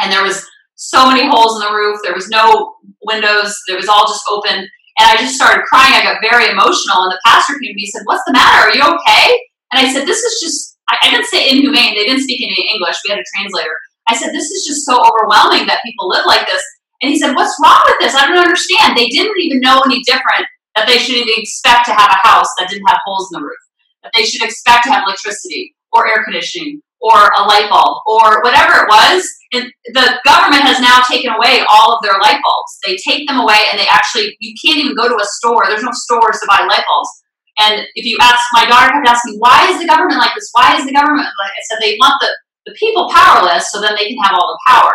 and 0.00 0.12
there 0.12 0.22
was 0.22 0.46
so 0.76 1.06
many 1.06 1.28
holes 1.28 1.60
in 1.60 1.68
the 1.68 1.74
roof. 1.74 2.00
There 2.02 2.14
was 2.14 2.28
no 2.28 2.76
windows. 3.04 3.54
It 3.68 3.76
was 3.76 3.88
all 3.88 4.06
just 4.06 4.24
open. 4.30 4.66
And 4.98 5.06
I 5.06 5.16
just 5.16 5.36
started 5.36 5.64
crying. 5.64 5.94
I 5.94 6.02
got 6.02 6.22
very 6.22 6.50
emotional. 6.50 7.02
And 7.02 7.12
the 7.12 7.20
pastor 7.24 7.52
came 7.54 7.70
to 7.70 7.74
me 7.74 7.82
and 7.82 7.88
said, 7.88 8.02
What's 8.04 8.24
the 8.26 8.32
matter? 8.32 8.68
Are 8.68 8.74
you 8.74 8.82
okay? 8.82 9.38
And 9.72 9.86
I 9.86 9.92
said, 9.92 10.06
This 10.06 10.18
is 10.18 10.40
just, 10.40 10.67
I, 10.88 10.96
I 11.02 11.10
didn't 11.10 11.26
say 11.26 11.50
inhumane. 11.50 11.94
They 11.94 12.04
didn't 12.04 12.22
speak 12.22 12.42
any 12.42 12.70
English. 12.74 12.96
We 13.04 13.10
had 13.10 13.20
a 13.20 13.30
translator. 13.36 13.76
I 14.08 14.16
said, 14.16 14.32
This 14.32 14.50
is 14.50 14.66
just 14.66 14.84
so 14.84 14.98
overwhelming 14.98 15.66
that 15.66 15.84
people 15.84 16.08
live 16.08 16.24
like 16.26 16.46
this. 16.46 16.62
And 17.02 17.10
he 17.10 17.18
said, 17.18 17.34
What's 17.34 17.56
wrong 17.62 17.82
with 17.86 17.96
this? 18.00 18.14
I 18.14 18.26
don't 18.26 18.38
understand. 18.38 18.96
They 18.96 19.08
didn't 19.08 19.38
even 19.38 19.60
know 19.60 19.82
any 19.84 20.02
different 20.02 20.48
that 20.74 20.86
they 20.86 20.98
should 20.98 21.16
even 21.16 21.34
expect 21.36 21.86
to 21.86 21.94
have 21.94 22.10
a 22.10 22.26
house 22.26 22.48
that 22.58 22.68
didn't 22.68 22.86
have 22.86 23.02
holes 23.04 23.28
in 23.32 23.40
the 23.40 23.44
roof, 23.44 23.62
that 24.02 24.12
they 24.14 24.24
should 24.24 24.42
expect 24.42 24.84
to 24.84 24.90
have 24.90 25.04
electricity 25.04 25.74
or 25.92 26.06
air 26.06 26.22
conditioning 26.24 26.80
or 27.00 27.30
a 27.38 27.42
light 27.46 27.70
bulb 27.70 28.02
or 28.06 28.42
whatever 28.42 28.84
it 28.84 28.88
was. 28.88 29.26
And 29.52 29.70
the 29.94 30.18
government 30.26 30.62
has 30.62 30.80
now 30.80 31.00
taken 31.08 31.32
away 31.32 31.64
all 31.68 31.94
of 31.94 32.02
their 32.02 32.18
light 32.20 32.38
bulbs. 32.42 32.72
They 32.84 32.96
take 32.96 33.26
them 33.26 33.40
away 33.40 33.58
and 33.70 33.78
they 33.78 33.86
actually, 33.88 34.36
you 34.40 34.54
can't 34.64 34.78
even 34.78 34.94
go 34.94 35.08
to 35.08 35.14
a 35.14 35.26
store. 35.38 35.64
There's 35.66 35.82
no 35.82 35.92
stores 35.92 36.38
to 36.40 36.46
buy 36.46 36.66
light 36.68 36.84
bulbs. 36.86 37.10
And 37.60 37.86
if 37.94 38.04
you 38.04 38.16
ask, 38.20 38.38
my 38.52 38.66
daughter 38.66 38.92
kept 38.92 39.08
asking, 39.08 39.34
me, 39.34 39.38
why 39.38 39.68
is 39.70 39.80
the 39.80 39.86
government 39.86 40.18
like 40.18 40.34
this? 40.34 40.50
Why 40.52 40.76
is 40.76 40.86
the 40.86 40.92
government 40.92 41.26
like 41.38 41.50
I 41.50 41.62
said, 41.68 41.78
they 41.80 41.96
want 41.98 42.14
the, 42.20 42.28
the 42.66 42.76
people 42.78 43.10
powerless 43.10 43.70
so 43.70 43.80
then 43.80 43.94
they 43.96 44.08
can 44.08 44.18
have 44.22 44.34
all 44.34 44.56
the 44.56 44.72
power. 44.72 44.94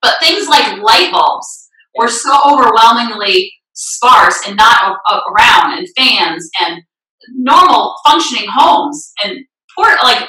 But 0.00 0.20
things 0.20 0.48
like 0.48 0.80
light 0.80 1.10
bulbs 1.12 1.68
were 1.96 2.08
so 2.08 2.38
overwhelmingly 2.46 3.52
sparse 3.74 4.46
and 4.46 4.56
not 4.56 4.98
around, 5.10 5.78
and 5.78 5.88
fans 5.96 6.48
and 6.60 6.82
normal 7.34 7.94
functioning 8.06 8.48
homes 8.48 9.12
and 9.24 9.38
port 9.76 9.96
like 10.02 10.28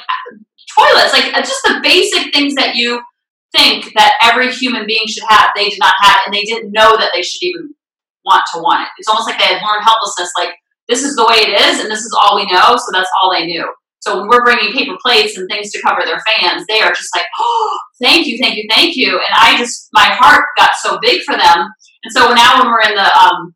toilets, 0.76 1.12
like 1.12 1.32
uh, 1.34 1.40
just 1.40 1.62
the 1.64 1.80
basic 1.82 2.32
things 2.34 2.54
that 2.54 2.74
you 2.74 3.00
think 3.56 3.92
that 3.94 4.14
every 4.22 4.50
human 4.52 4.86
being 4.86 5.06
should 5.06 5.24
have, 5.28 5.50
they 5.54 5.68
did 5.68 5.78
not 5.78 5.94
have, 6.00 6.20
and 6.26 6.34
they 6.34 6.42
didn't 6.42 6.72
know 6.72 6.96
that 6.96 7.10
they 7.14 7.22
should 7.22 7.42
even 7.42 7.74
want 8.24 8.44
to 8.52 8.60
want 8.60 8.82
it. 8.82 8.88
It's 8.98 9.08
almost 9.08 9.28
like 9.28 9.38
they 9.38 9.44
had 9.44 9.62
learned 9.62 9.84
helplessness, 9.84 10.32
like 10.36 10.54
this 10.88 11.02
is 11.02 11.16
the 11.16 11.26
way 11.26 11.36
it 11.42 11.60
is, 11.60 11.80
and 11.80 11.90
this 11.90 12.00
is 12.00 12.16
all 12.20 12.36
we 12.36 12.46
know, 12.46 12.76
so 12.76 12.92
that's 12.92 13.10
all 13.20 13.32
they 13.32 13.46
knew. 13.46 13.66
So 14.00 14.20
when 14.20 14.28
we're 14.28 14.44
bringing 14.44 14.72
paper 14.72 14.94
plates 15.02 15.36
and 15.36 15.48
things 15.50 15.70
to 15.72 15.82
cover 15.82 16.02
their 16.06 16.22
fans, 16.22 16.62
they 16.68 16.80
are 16.80 16.94
just 16.94 17.10
like, 17.16 17.26
oh, 17.38 17.78
thank 18.00 18.26
you, 18.26 18.38
thank 18.38 18.54
you, 18.54 18.62
thank 18.70 18.94
you. 18.94 19.18
And 19.18 19.34
I 19.34 19.58
just, 19.58 19.88
my 19.92 20.06
heart 20.14 20.46
got 20.56 20.70
so 20.78 20.98
big 21.02 21.22
for 21.26 21.34
them. 21.34 21.66
And 22.04 22.12
so 22.14 22.30
now 22.32 22.62
when 22.62 22.70
we're 22.70 22.86
in 22.86 22.94
the, 22.94 23.08
um, 23.18 23.50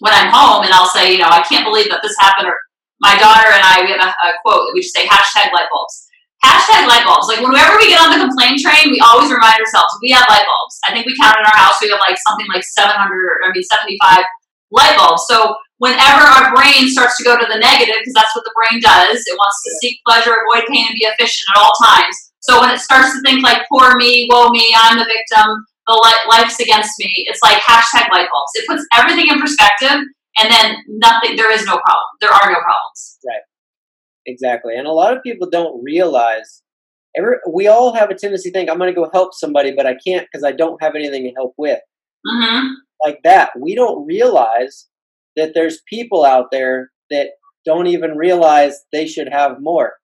when 0.00 0.12
I'm 0.12 0.28
home 0.28 0.64
and 0.64 0.74
I'll 0.74 0.92
say, 0.92 1.12
you 1.12 1.18
know, 1.18 1.32
I 1.32 1.40
can't 1.40 1.64
believe 1.64 1.88
that 1.88 2.04
this 2.04 2.12
happened, 2.20 2.52
or 2.52 2.56
my 3.00 3.16
daughter 3.16 3.48
and 3.48 3.64
I, 3.64 3.80
we 3.80 3.96
have 3.96 4.04
a, 4.04 4.12
a 4.12 4.36
quote 4.44 4.68
that 4.68 4.74
we 4.74 4.84
just 4.84 4.94
say, 4.94 5.08
hashtag 5.08 5.56
light 5.56 5.72
bulbs. 5.72 6.04
Hashtag 6.44 6.86
light 6.86 7.08
bulbs. 7.08 7.26
Like 7.26 7.40
whenever 7.40 7.80
we 7.80 7.88
get 7.88 8.04
on 8.04 8.12
the 8.12 8.22
complaint 8.22 8.60
train, 8.60 8.92
we 8.92 9.00
always 9.00 9.32
remind 9.32 9.58
ourselves 9.58 9.90
we 10.04 10.12
have 10.12 10.28
light 10.28 10.44
bulbs. 10.44 10.78
I 10.86 10.92
think 10.92 11.08
we 11.08 11.16
counted 11.16 11.42
in 11.42 11.48
our 11.48 11.58
house 11.58 11.80
we 11.80 11.90
have 11.90 11.98
like 12.04 12.20
something 12.28 12.46
like 12.52 12.62
700, 12.62 12.92
I 12.92 13.50
mean 13.50 13.64
75 13.64 14.22
light 14.70 14.94
bulbs. 15.00 15.24
So 15.26 15.56
whenever 15.78 16.22
our 16.22 16.54
brain 16.54 16.88
starts 16.88 17.16
to 17.18 17.24
go 17.24 17.38
to 17.38 17.46
the 17.46 17.58
negative, 17.58 17.96
because 17.98 18.14
that's 18.14 18.34
what 18.34 18.44
the 18.44 18.54
brain 18.54 18.80
does, 18.82 19.18
it 19.26 19.36
wants 19.38 19.58
to 19.64 19.70
seek 19.82 19.98
pleasure, 20.06 20.34
avoid 20.34 20.66
pain, 20.68 20.86
and 20.86 20.94
be 20.94 21.06
efficient 21.06 21.46
at 21.54 21.62
all 21.62 21.72
times. 21.82 22.14
So 22.40 22.60
when 22.60 22.70
it 22.70 22.78
starts 22.78 23.12
to 23.14 23.20
think 23.22 23.42
like 23.42 23.62
poor 23.70 23.96
me, 23.96 24.28
woe 24.30 24.48
me, 24.50 24.64
I'm 24.76 24.98
the 24.98 25.04
victim, 25.04 25.46
the 25.86 25.94
li- 25.94 26.28
life's 26.28 26.60
against 26.60 26.92
me, 26.98 27.10
it's 27.26 27.42
like 27.42 27.58
hashtag 27.58 28.10
light 28.12 28.28
bulbs. 28.30 28.54
It 28.54 28.66
puts 28.68 28.86
everything 28.94 29.26
in 29.28 29.40
perspective, 29.40 29.98
and 30.38 30.50
then 30.50 30.76
nothing. 30.88 31.36
There 31.36 31.52
is 31.52 31.64
no 31.66 31.78
problem. 31.78 32.10
There 32.20 32.30
are 32.30 32.50
no 32.50 32.60
problems. 32.60 33.18
Right. 33.26 33.42
Exactly 34.28 34.76
and 34.76 34.86
a 34.86 34.92
lot 34.92 35.16
of 35.16 35.22
people 35.22 35.48
don't 35.48 35.82
realize 35.82 36.62
every, 37.16 37.36
we 37.50 37.66
all 37.66 37.94
have 37.94 38.10
a 38.10 38.14
tendency 38.14 38.50
to 38.50 38.52
think 38.52 38.68
i'm 38.68 38.76
going 38.76 38.92
to 38.92 38.94
go 38.94 39.08
help 39.10 39.32
somebody 39.32 39.72
but 39.74 39.86
i 39.86 39.94
can't 40.06 40.26
because 40.30 40.44
i 40.44 40.52
don't 40.52 40.82
have 40.82 40.94
anything 40.94 41.24
to 41.24 41.30
help 41.30 41.54
with 41.56 41.80
hmm 42.26 42.66
like 43.02 43.20
that 43.24 43.50
we 43.58 43.74
don't 43.74 44.04
realize 44.04 44.86
that 45.38 45.52
there's 45.54 45.80
people 45.88 46.24
out 46.24 46.50
there 46.52 46.90
that 47.10 47.28
don't 47.64 47.86
even 47.86 48.16
realize 48.16 48.74
they 48.92 49.06
should 49.06 49.28
have 49.32 49.60
more 49.60 49.94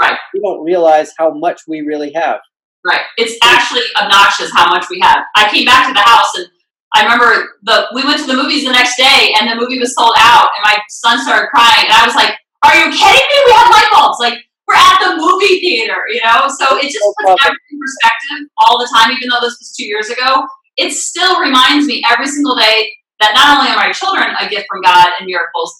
Right. 0.00 0.18
we 0.34 0.40
don't 0.40 0.64
realize 0.64 1.12
how 1.18 1.32
much 1.32 1.62
we 1.68 1.80
really 1.80 2.12
have 2.14 2.40
Right. 2.86 3.02
It's 3.18 3.36
actually 3.44 3.82
obnoxious 4.00 4.50
how 4.52 4.70
much 4.70 4.86
we 4.88 5.00
have. 5.00 5.18
I 5.36 5.50
came 5.50 5.66
back 5.66 5.86
to 5.88 5.92
the 5.92 6.00
house 6.00 6.32
and 6.34 6.46
I 6.94 7.02
remember 7.04 7.60
the 7.62 7.86
we 7.94 8.04
went 8.04 8.18
to 8.20 8.26
the 8.26 8.34
movies 8.34 8.64
the 8.64 8.72
next 8.72 8.96
day 8.96 9.34
and 9.38 9.50
the 9.50 9.54
movie 9.54 9.78
was 9.78 9.94
sold 9.94 10.14
out 10.18 10.48
and 10.56 10.62
my 10.64 10.78
son 10.88 11.20
started 11.20 11.48
crying 11.52 11.84
and 11.84 11.92
I 11.92 12.06
was 12.06 12.14
like, 12.16 12.34
Are 12.64 12.74
you 12.74 12.88
kidding 12.90 13.28
me? 13.28 13.38
We 13.46 13.52
have 13.52 13.70
light 13.70 13.88
bulbs. 13.92 14.16
Like 14.20 14.40
we're 14.66 14.80
at 14.80 14.98
the 15.04 15.16
movie 15.20 15.60
theater, 15.60 16.08
you 16.08 16.20
know? 16.24 16.48
So 16.48 16.78
it 16.78 16.88
just 16.88 17.04
puts 17.20 17.36
everything 17.44 17.68
in 17.70 17.78
perspective 17.84 18.48
all 18.64 18.78
the 18.78 18.88
time, 18.96 19.12
even 19.12 19.28
though 19.28 19.44
this 19.44 19.58
was 19.60 19.74
two 19.76 19.84
years 19.84 20.08
ago. 20.08 20.46
It 20.76 20.92
still 20.92 21.38
reminds 21.40 21.86
me 21.86 22.00
every 22.08 22.28
single 22.28 22.56
day 22.56 22.88
that 23.20 23.36
not 23.36 23.60
only 23.60 23.70
are 23.70 23.80
my 23.80 23.92
children 23.92 24.32
a 24.36 24.48
gift 24.48 24.66
from 24.68 24.82
God 24.82 25.08
and 25.20 25.28
miracles, 25.28 25.76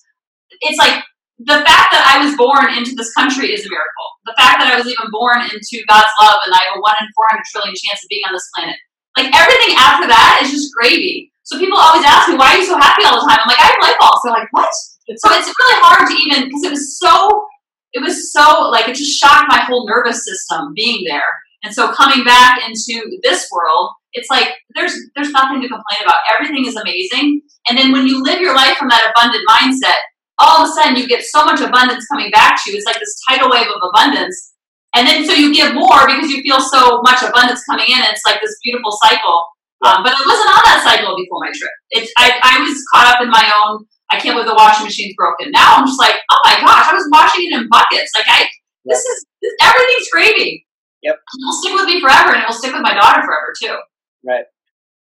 it's 0.61 0.79
like 0.79 1.03
the 1.41 1.65
fact 1.65 1.89
that 1.97 2.05
I 2.05 2.21
was 2.21 2.37
born 2.37 2.69
into 2.77 2.93
this 2.95 3.13
country 3.17 3.51
is 3.51 3.65
a 3.65 3.71
miracle. 3.73 4.09
The 4.29 4.37
fact 4.37 4.61
that 4.61 4.69
I 4.69 4.77
was 4.77 4.85
even 4.87 5.09
born 5.09 5.41
into 5.41 5.81
God's 5.89 6.13
love 6.21 6.45
and 6.45 6.53
I 6.53 6.61
have 6.69 6.77
a 6.77 6.81
one 6.85 7.01
in 7.01 7.09
400 7.09 7.43
trillion 7.49 7.75
chance 7.75 8.05
of 8.05 8.09
being 8.13 8.23
on 8.29 8.37
this 8.37 8.45
planet 8.53 8.77
like 9.17 9.31
everything 9.35 9.75
after 9.77 10.07
that 10.07 10.41
is 10.43 10.51
just 10.51 10.73
gravy. 10.75 11.33
So 11.43 11.59
people 11.59 11.79
always 11.79 12.05
ask 12.07 12.29
me, 12.29 12.37
why 12.37 12.55
are 12.55 12.59
you 12.59 12.67
so 12.67 12.79
happy 12.79 13.05
all 13.05 13.19
the 13.19 13.27
time? 13.27 13.39
I'm 13.43 13.49
like, 13.49 13.59
I 13.59 13.75
have 13.75 13.83
light 13.83 13.97
bulbs. 13.99 14.21
They're 14.23 14.33
like, 14.33 14.49
what? 14.53 14.71
So 14.71 15.29
it's 15.35 15.51
really 15.51 15.79
hard 15.83 16.07
to 16.07 16.15
even, 16.15 16.47
because 16.47 16.63
it 16.63 16.71
was 16.71 16.99
so, 16.99 17.47
it 17.93 18.01
was 18.01 18.33
so, 18.33 18.71
like, 18.71 18.87
it 18.89 18.95
just 18.95 19.19
shocked 19.19 19.47
my 19.49 19.59
whole 19.59 19.87
nervous 19.89 20.25
system 20.25 20.73
being 20.75 21.05
there. 21.09 21.27
And 21.65 21.75
so 21.75 21.93
coming 21.93 22.25
back 22.25 22.61
into 22.63 23.19
this 23.23 23.49
world, 23.51 23.91
it's 24.13 24.31
like 24.31 24.49
there's 24.75 24.95
there's 25.15 25.31
nothing 25.31 25.63
to 25.63 25.69
complain 25.69 26.01
about. 26.03 26.19
Everything 26.35 26.67
is 26.67 26.77
amazing. 26.77 27.43
And 27.69 27.79
then 27.79 27.93
when 27.93 28.07
you 28.07 28.23
live 28.23 28.41
your 28.41 28.55
life 28.55 28.77
from 28.77 28.89
that 28.89 29.13
abundant 29.15 29.45
mindset, 29.49 29.99
all 30.39 30.63
of 30.63 30.69
a 30.69 30.73
sudden 30.73 30.97
you 30.97 31.07
get 31.07 31.23
so 31.23 31.45
much 31.45 31.61
abundance 31.61 32.07
coming 32.07 32.31
back 32.31 32.63
to 32.63 32.71
you. 32.71 32.77
It's 32.77 32.87
like 32.87 32.99
this 32.99 33.15
tidal 33.29 33.51
wave 33.51 33.67
of 33.69 33.81
abundance 33.95 34.55
and 34.95 35.07
then 35.07 35.25
so 35.25 35.33
you 35.33 35.55
give 35.55 35.75
more 35.75 36.07
because 36.07 36.31
you 36.31 36.43
feel 36.43 36.61
so 36.61 37.01
much 37.03 37.23
abundance 37.23 37.63
coming 37.65 37.87
in. 37.87 37.99
And 37.99 38.11
it's 38.11 38.27
like 38.27 38.41
this 38.41 38.59
beautiful 38.63 38.91
cycle. 39.07 39.47
Um, 39.87 40.03
but 40.03 40.13
I 40.13 40.21
wasn't 40.27 40.51
on 40.51 40.63
that 40.67 40.83
cycle 40.85 41.17
before 41.17 41.41
my 41.41 41.53
trip. 41.55 41.73
It's 41.91 42.13
I, 42.19 42.37
I 42.43 42.61
was 42.61 42.85
caught 42.93 43.15
up 43.15 43.23
in 43.23 43.31
my 43.31 43.47
own. 43.65 43.87
I 44.11 44.19
can't 44.19 44.35
believe 44.35 44.51
the 44.51 44.59
washing 44.59 44.85
machine's 44.85 45.15
broken. 45.17 45.55
Now 45.55 45.79
I'm 45.79 45.87
just 45.87 45.99
like, 45.99 46.19
oh 46.31 46.41
my 46.45 46.59
gosh, 46.59 46.91
I 46.91 46.95
was 46.95 47.07
washing 47.11 47.47
it 47.47 47.55
in 47.55 47.69
buckets. 47.71 48.11
Like 48.19 48.27
I, 48.27 48.51
this 48.85 48.99
is 48.99 49.27
this, 49.41 49.55
everything's 49.63 50.11
gravy. 50.11 50.67
Yep. 51.03 51.15
It 51.15 51.41
will 51.47 51.59
stick 51.63 51.73
with 51.73 51.87
me 51.87 52.01
forever, 52.03 52.35
and 52.35 52.43
it 52.43 52.47
will 52.47 52.59
stick 52.59 52.75
with 52.75 52.83
my 52.83 52.93
daughter 52.93 53.23
forever 53.23 53.55
too. 53.57 53.79
Right. 54.27 54.45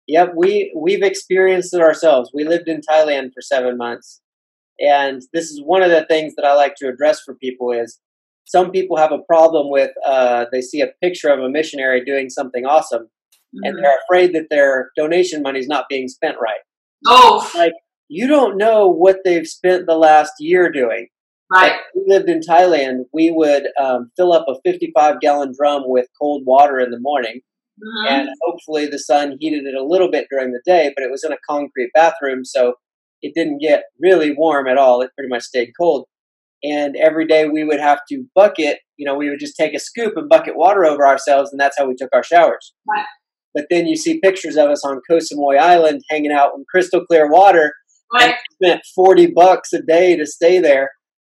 Yep. 0.08 0.34
We 0.36 0.74
we've 0.76 1.04
experienced 1.04 1.74
it 1.74 1.82
ourselves. 1.82 2.32
We 2.34 2.44
lived 2.44 2.68
in 2.68 2.82
Thailand 2.82 3.34
for 3.34 3.42
seven 3.42 3.78
months, 3.78 4.22
and 4.80 5.22
this 5.34 5.46
is 5.46 5.62
one 5.64 5.84
of 5.84 5.92
the 5.92 6.06
things 6.06 6.36
that 6.36 6.46
I 6.46 6.56
like 6.56 6.76
to 6.78 6.88
address 6.88 7.22
for 7.22 7.36
people 7.36 7.72
is 7.72 8.00
some 8.50 8.72
people 8.72 8.98
have 8.98 9.12
a 9.12 9.20
problem 9.20 9.70
with 9.70 9.92
uh, 10.06 10.46
they 10.52 10.62
see 10.62 10.82
a 10.82 10.92
picture 11.02 11.30
of 11.30 11.40
a 11.40 11.50
missionary 11.50 12.04
doing 12.04 12.30
something 12.30 12.66
awesome 12.66 13.04
mm-hmm. 13.04 13.64
and 13.64 13.78
they're 13.78 13.98
afraid 14.10 14.34
that 14.34 14.48
their 14.50 14.92
donation 14.98 15.42
money 15.42 15.60
is 15.60 15.68
not 15.68 15.86
being 15.90 16.08
spent 16.08 16.36
right 16.42 16.60
oh 17.08 17.50
like 17.56 17.74
you 18.08 18.28
don't 18.28 18.58
know 18.58 18.90
what 18.90 19.18
they've 19.24 19.48
spent 19.48 19.86
the 19.86 19.96
last 19.96 20.34
year 20.40 20.72
doing 20.72 21.08
right 21.54 21.72
like, 21.72 21.82
we 21.96 22.04
lived 22.08 22.30
in 22.30 22.40
thailand 22.42 23.04
we 23.14 23.32
would 23.32 23.68
um, 23.82 24.12
fill 24.18 24.34
up 24.34 24.46
a 24.48 24.56
55 24.66 25.22
gallon 25.22 25.54
drum 25.58 25.84
with 25.86 26.08
cold 26.20 26.44
water 26.46 26.80
in 26.80 26.90
the 26.90 27.00
morning 27.00 27.42
mm-hmm. 27.84 28.08
and 28.08 28.30
hopefully 28.44 28.86
the 28.86 29.00
sun 29.00 29.38
heated 29.40 29.66
it 29.66 29.76
a 29.76 29.84
little 29.84 30.12
bit 30.12 30.28
during 30.30 30.52
the 30.52 30.62
day 30.66 30.92
but 30.96 31.04
it 31.04 31.12
was 31.12 31.24
in 31.24 31.32
a 31.32 31.38
concrete 31.50 31.90
bathroom 31.94 32.44
so 32.44 32.74
it 33.22 33.34
didn't 33.36 33.60
get 33.60 33.84
really 34.00 34.34
warm 34.34 34.68
at 34.68 34.78
all 34.78 35.02
it 35.02 35.12
pretty 35.16 35.30
much 35.30 35.44
stayed 35.44 35.72
cold 35.80 36.06
and 36.64 36.96
every 36.98 37.26
day 37.26 37.48
we 37.48 37.64
would 37.64 37.80
have 37.80 38.00
to 38.10 38.26
bucket 38.36 38.80
you 38.98 39.06
know 39.06 39.16
we 39.16 39.30
would 39.30 39.40
just 39.40 39.56
take 39.56 39.74
a 39.74 39.80
scoop 39.80 40.14
and 40.16 40.30
bucket 40.30 40.56
water 40.56 40.86
over 40.86 41.06
ourselves 41.06 41.52
and 41.52 41.60
that's 41.60 41.78
how 41.78 41.88
we 41.88 41.96
took 41.96 42.10
our 42.14 42.24
showers 42.24 42.74
right. 42.88 43.06
but 43.54 43.66
then 43.70 43.88
you 43.88 43.96
see 43.96 44.20
pictures 44.20 44.58
of 44.58 44.70
us 44.70 44.84
on 44.86 45.02
Koh 45.10 45.18
Samui 45.18 45.58
Island 45.58 46.02
hanging 46.10 46.32
out 46.32 46.52
in 46.56 46.66
crystal 46.70 47.06
clear 47.06 47.30
water 47.30 47.74
right. 48.14 48.36
spent 48.62 48.82
40 48.96 49.32
bucks 49.36 49.74
a 49.74 49.82
day 49.82 50.16
to 50.16 50.26
stay 50.26 50.60
there 50.60 50.92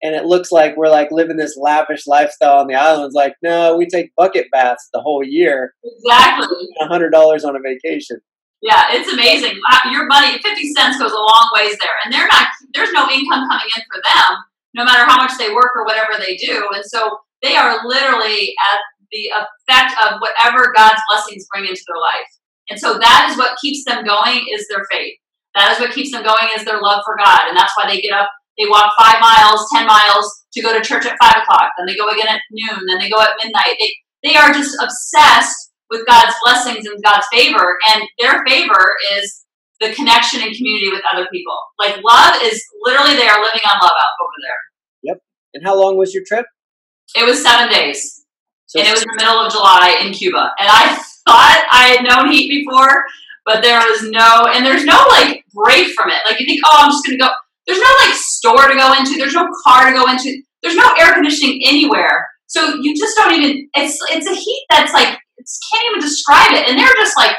and 0.03 0.15
it 0.15 0.25
looks 0.25 0.51
like 0.51 0.77
we're 0.77 0.89
like 0.89 1.11
living 1.11 1.37
this 1.37 1.57
lavish 1.57 2.07
lifestyle 2.07 2.59
on 2.59 2.67
the 2.67 2.75
islands 2.75 3.15
like 3.15 3.35
no 3.43 3.77
we 3.77 3.87
take 3.87 4.15
bucket 4.17 4.47
baths 4.51 4.89
the 4.93 5.01
whole 5.01 5.25
year 5.25 5.75
exactly 5.85 6.69
$100 6.83 7.13
on 7.45 7.57
a 7.57 7.61
vacation 7.61 8.21
yeah, 8.63 8.89
it's 8.91 9.11
amazing. 9.11 9.59
Your 9.91 10.05
money, 10.05 10.39
fifty 10.43 10.71
cents 10.75 10.99
goes 10.99 11.13
a 11.13 11.17
long 11.17 11.49
ways 11.57 11.79
there, 11.81 11.97
and 12.05 12.13
they're 12.13 12.29
not. 12.29 12.47
There's 12.75 12.93
no 12.93 13.09
income 13.09 13.49
coming 13.49 13.71
in 13.75 13.83
for 13.91 14.03
them 14.05 14.37
no 14.75 14.85
matter 14.85 15.05
how 15.05 15.17
much 15.17 15.37
they 15.39 15.53
work 15.53 15.73
or 15.75 15.85
whatever 15.85 16.13
they 16.19 16.37
do. 16.37 16.69
And 16.75 16.85
so 16.85 17.19
they 17.43 17.57
are 17.57 17.87
literally 17.87 18.55
at 18.71 18.79
the 19.11 19.31
effect 19.35 19.95
of 20.05 20.21
whatever 20.21 20.73
God's 20.75 21.03
blessings 21.11 21.47
bring 21.53 21.67
into 21.67 21.83
their 21.89 22.01
life. 22.01 22.31
And 22.69 22.79
so 22.79 22.99
that 22.99 23.29
is 23.31 23.37
what 23.37 23.59
keeps 23.59 23.85
them 23.85 24.05
going 24.05 24.47
is 24.53 24.69
their 24.69 24.85
faith. 24.91 25.15
That 25.57 25.73
is 25.73 25.81
what 25.81 25.93
keeps 25.93 26.13
them 26.13 26.23
going 26.23 26.49
is 26.57 26.65
their 26.65 26.81
love 26.81 27.03
for 27.05 27.17
God. 27.17 27.49
And 27.49 27.57
that's 27.57 27.73
why 27.77 27.91
they 27.91 28.01
get 28.01 28.13
up, 28.13 28.31
they 28.59 28.67
walk 28.69 28.93
five 28.99 29.21
miles, 29.21 29.67
ten 29.73 29.87
miles 29.87 30.45
to 30.53 30.63
go 30.63 30.77
to 30.77 30.85
church 30.85 31.07
at 31.07 31.17
five 31.21 31.43
o'clock. 31.43 31.71
Then 31.79 31.87
they 31.87 31.97
go 31.97 32.09
again 32.11 32.29
at 32.29 32.41
noon. 32.51 32.81
Then 32.87 32.99
they 32.99 33.09
go 33.09 33.21
at 33.21 33.37
midnight. 33.43 33.77
They 33.79 33.93
they 34.23 34.37
are 34.37 34.53
just 34.53 34.77
obsessed 34.83 35.71
with 35.91 36.07
God's 36.07 36.35
blessings 36.45 36.87
and 36.87 37.03
God's 37.03 37.27
favor. 37.33 37.79
And 37.93 38.05
their 38.19 38.45
favor 38.47 38.97
is 39.17 39.45
the 39.81 39.93
connection 39.93 40.43
and 40.43 40.55
community 40.55 40.91
with 40.91 41.03
other 41.13 41.27
people. 41.33 41.57
Like 41.79 41.97
love 42.05 42.41
is 42.43 42.63
literally 42.83 43.17
they 43.17 43.29
are 43.29 43.43
living 43.43 43.63
on 43.65 43.81
love 43.81 43.91
out 43.91 44.15
over 44.23 44.33
there. 44.43 44.59
Yep. 45.03 45.19
And 45.55 45.65
how 45.65 45.81
long 45.81 45.97
was 45.97 46.15
your 46.15 46.23
trip? 46.27 46.47
It 47.17 47.25
was 47.25 47.43
seven 47.43 47.73
days. 47.73 48.25
So 48.67 48.79
and 48.79 48.89
it 48.89 48.93
was 48.93 49.03
the 49.03 49.15
middle 49.17 49.41
of 49.41 49.51
July 49.51 49.99
in 50.05 50.13
Cuba. 50.13 50.53
And 50.61 50.69
I 50.71 50.95
thought 51.27 51.67
I 51.73 51.97
had 51.97 52.05
known 52.05 52.31
heat 52.31 52.49
before, 52.49 53.05
but 53.45 53.63
there 53.63 53.79
was 53.81 54.03
no 54.11 54.47
and 54.53 54.65
there's 54.65 54.85
no 54.85 55.03
like 55.11 55.45
break 55.53 55.89
from 55.89 56.11
it. 56.11 56.21
Like 56.25 56.39
you 56.39 56.47
think, 56.47 56.61
oh, 56.65 56.77
I'm 56.79 56.91
just 56.91 57.05
gonna 57.05 57.19
go. 57.19 57.29
There's 57.71 57.79
no 57.79 57.95
like 58.05 58.15
store 58.19 58.67
to 58.67 58.75
go 58.75 58.93
into, 58.99 59.15
there's 59.17 59.35
no 59.35 59.47
car 59.65 59.87
to 59.87 59.97
go 59.97 60.11
into, 60.11 60.43
there's 60.63 60.75
no 60.75 60.91
air 60.99 61.15
conditioning 61.15 61.61
anywhere. 61.65 62.27
So 62.49 62.75
you 62.83 62.97
just 62.99 63.17
don't 63.17 63.33
even 63.33 63.69
it's 63.77 63.97
it's 64.11 64.27
a 64.27 64.35
heat 64.35 64.67
that's 64.71 64.93
like 64.93 65.07
can't 65.07 65.85
even 65.91 66.01
describe 66.01 66.51
it. 66.51 66.69
And 66.69 66.77
they're 66.77 66.95
just 66.99 67.17
like 67.17 67.37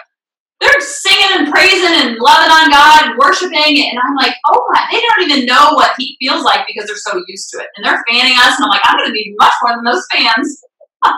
they're 0.61 0.79
singing 0.79 1.39
and 1.39 1.51
praising 1.51 1.91
and 1.91 2.17
loving 2.19 2.51
on 2.51 2.71
God 2.71 3.09
and 3.09 3.17
worshiping. 3.17 3.89
And 3.89 3.99
I'm 3.99 4.15
like, 4.15 4.35
oh 4.47 4.63
my, 4.71 4.85
they 4.91 5.01
don't 5.01 5.29
even 5.29 5.45
know 5.45 5.73
what 5.73 5.91
heat 5.97 6.15
feels 6.21 6.45
like 6.45 6.65
because 6.65 6.87
they're 6.87 6.95
so 6.95 7.21
used 7.27 7.49
to 7.49 7.59
it. 7.59 7.67
And 7.75 7.85
they're 7.85 8.01
fanning 8.07 8.37
us. 8.37 8.55
And 8.55 8.63
I'm 8.63 8.69
like, 8.69 8.81
I'm 8.85 8.97
going 8.97 9.09
to 9.09 9.13
need 9.13 9.35
much 9.37 9.53
more 9.63 9.75
than 9.75 9.83
those 9.83 10.05
fans. 10.13 10.61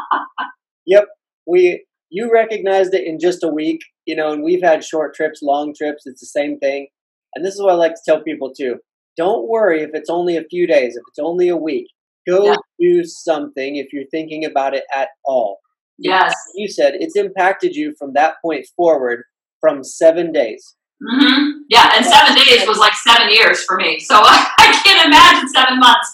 yep. 0.86 1.06
We, 1.46 1.86
you 2.10 2.32
recognized 2.34 2.94
it 2.94 3.06
in 3.06 3.20
just 3.20 3.44
a 3.44 3.50
week, 3.50 3.82
you 4.06 4.16
know, 4.16 4.32
and 4.32 4.44
we've 4.44 4.64
had 4.64 4.82
short 4.82 5.14
trips, 5.14 5.42
long 5.42 5.74
trips. 5.78 6.04
It's 6.06 6.22
the 6.22 6.26
same 6.26 6.58
thing. 6.60 6.88
And 7.36 7.44
this 7.44 7.54
is 7.54 7.62
what 7.62 7.74
I 7.74 7.76
like 7.76 7.96
to 7.96 8.02
tell 8.06 8.24
people 8.24 8.54
too. 8.54 8.78
Don't 9.18 9.48
worry 9.48 9.82
if 9.82 9.92
it's 9.94 10.10
only 10.10 10.38
a 10.38 10.44
few 10.44 10.68
days, 10.68 10.96
if 10.96 11.04
it's 11.08 11.20
only 11.20 11.50
a 11.50 11.58
week. 11.58 11.88
Go 12.28 12.46
yeah. 12.46 12.56
do 12.80 13.04
something 13.04 13.76
if 13.76 13.92
you're 13.92 14.08
thinking 14.12 14.46
about 14.46 14.74
it 14.74 14.84
at 14.96 15.10
all. 15.26 15.60
Yes. 15.98 16.34
You 16.56 16.68
said 16.68 16.96
it's 16.96 17.16
impacted 17.16 17.76
you 17.76 17.94
from 18.00 18.14
that 18.14 18.36
point 18.42 18.66
forward 18.76 19.24
from 19.60 19.84
seven 19.84 20.32
days. 20.32 20.76
Mm-hmm. 21.02 21.60
Yeah, 21.70 21.92
and 21.96 22.06
seven 22.06 22.36
days 22.36 22.68
was 22.68 22.78
like 22.78 22.94
seven 22.94 23.30
years 23.30 23.64
for 23.66 23.76
me. 23.76 24.00
So 24.00 24.16
I 24.24 24.82
can't 24.86 25.06
imagine 25.06 25.50
seven 25.50 25.80
months. 25.80 26.14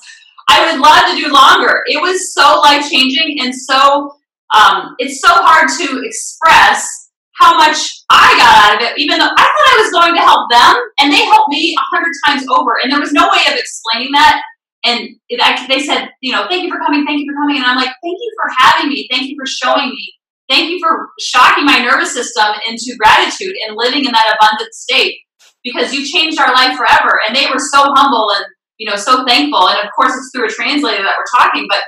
I 0.49 0.71
would 0.71 0.81
love 0.81 1.05
to 1.09 1.15
do 1.15 1.31
longer. 1.31 1.83
It 1.85 2.01
was 2.01 2.33
so 2.33 2.59
life 2.61 2.89
changing 2.89 3.39
and 3.39 3.53
so 3.53 4.11
um, 4.55 4.95
it's 4.97 5.21
so 5.21 5.29
hard 5.31 5.69
to 5.77 6.01
express 6.03 6.98
how 7.39 7.57
much 7.57 8.03
I 8.09 8.35
got 8.37 8.53
out 8.65 8.75
of 8.75 8.81
it, 8.87 8.99
even 8.99 9.19
though 9.19 9.31
I 9.31 9.45
thought 9.47 9.73
I 9.73 9.81
was 9.81 9.91
going 9.91 10.15
to 10.15 10.21
help 10.21 10.51
them, 10.51 10.75
and 10.99 11.11
they 11.11 11.23
helped 11.25 11.49
me 11.49 11.75
a 11.77 11.95
hundred 11.95 12.13
times 12.25 12.45
over. 12.49 12.77
And 12.83 12.91
there 12.91 12.99
was 12.99 13.13
no 13.13 13.29
way 13.31 13.41
of 13.47 13.57
explaining 13.57 14.11
that. 14.13 14.41
And 14.85 15.09
it, 15.29 15.39
I, 15.41 15.67
they 15.67 15.79
said, 15.79 16.09
you 16.21 16.31
know, 16.31 16.47
thank 16.47 16.63
you 16.63 16.69
for 16.69 16.79
coming, 16.79 17.05
thank 17.05 17.19
you 17.19 17.27
for 17.31 17.35
coming, 17.35 17.57
and 17.57 17.65
I'm 17.65 17.75
like, 17.75 17.91
thank 18.03 18.17
you 18.19 18.31
for 18.39 18.49
having 18.57 18.89
me, 18.89 19.07
thank 19.11 19.27
you 19.27 19.35
for 19.37 19.45
showing 19.45 19.89
me 19.89 20.13
Thank 20.49 20.71
you 20.71 20.79
for 20.79 21.09
shocking 21.19 21.63
my 21.63 21.77
nervous 21.77 22.11
system 22.11 22.47
into 22.67 22.97
gratitude 22.97 23.53
and 23.67 23.77
living 23.77 24.05
in 24.05 24.11
that 24.11 24.35
abundant 24.35 24.73
state 24.73 25.19
because 25.63 25.93
you 25.93 26.03
changed 26.03 26.39
our 26.39 26.51
life 26.53 26.75
forever. 26.75 27.21
And 27.27 27.35
they 27.35 27.45
were 27.45 27.59
so 27.59 27.93
humble 27.93 28.31
and, 28.35 28.45
you 28.79 28.89
know, 28.89 28.95
so 28.95 29.23
thankful. 29.25 29.69
And 29.69 29.77
of 29.77 29.93
course, 29.95 30.11
it's 30.17 30.31
through 30.33 30.47
a 30.47 30.49
translator 30.49 31.03
that 31.03 31.15
we're 31.19 31.39
talking, 31.39 31.67
but 31.69 31.83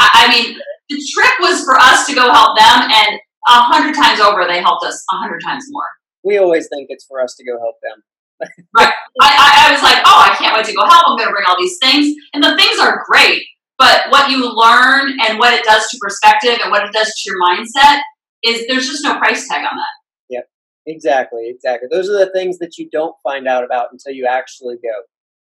I, 0.00 0.28
mean, 0.30 0.56
the 0.88 0.96
trick 1.12 1.32
was 1.40 1.62
for 1.64 1.76
us 1.76 2.06
to 2.06 2.14
go 2.14 2.32
help 2.32 2.56
them, 2.58 2.90
and 2.90 3.20
a 3.46 3.60
hundred 3.62 3.94
times 3.94 4.20
over, 4.20 4.46
they 4.46 4.60
helped 4.60 4.84
us 4.84 5.04
a 5.12 5.16
hundred 5.16 5.40
times 5.44 5.64
more. 5.70 5.86
We 6.22 6.38
always 6.38 6.68
think 6.68 6.86
it's 6.88 7.04
for 7.04 7.20
us 7.20 7.34
to 7.36 7.44
go 7.44 7.58
help 7.58 7.76
them. 7.82 8.02
right. 8.76 8.92
I, 9.20 9.28
I, 9.28 9.68
I 9.68 9.72
was 9.72 9.82
like, 9.82 9.98
oh, 10.04 10.30
I 10.30 10.34
can't 10.36 10.56
wait 10.56 10.66
to 10.66 10.74
go 10.74 10.84
help. 10.84 11.04
I'm 11.06 11.16
going 11.16 11.28
to 11.28 11.32
bring 11.32 11.44
all 11.46 11.56
these 11.58 11.78
things. 11.80 12.14
And 12.32 12.42
the 12.42 12.56
things 12.56 12.78
are 12.80 13.04
great. 13.06 13.42
But 13.78 14.10
what 14.10 14.30
you 14.30 14.50
learn 14.54 15.18
and 15.26 15.38
what 15.38 15.52
it 15.52 15.64
does 15.64 15.88
to 15.90 15.98
perspective 16.00 16.58
and 16.62 16.70
what 16.70 16.84
it 16.84 16.92
does 16.92 17.08
to 17.08 17.30
your 17.30 17.38
mindset 17.40 18.00
is 18.44 18.66
there's 18.68 18.86
just 18.86 19.04
no 19.04 19.18
price 19.18 19.48
tag 19.48 19.58
on 19.58 19.76
that. 19.76 19.94
Yep, 20.30 20.48
exactly, 20.86 21.48
exactly. 21.48 21.88
Those 21.90 22.08
are 22.08 22.18
the 22.18 22.30
things 22.32 22.58
that 22.58 22.78
you 22.78 22.88
don't 22.90 23.16
find 23.22 23.48
out 23.48 23.64
about 23.64 23.88
until 23.90 24.12
you 24.12 24.26
actually 24.26 24.76
go. 24.76 25.02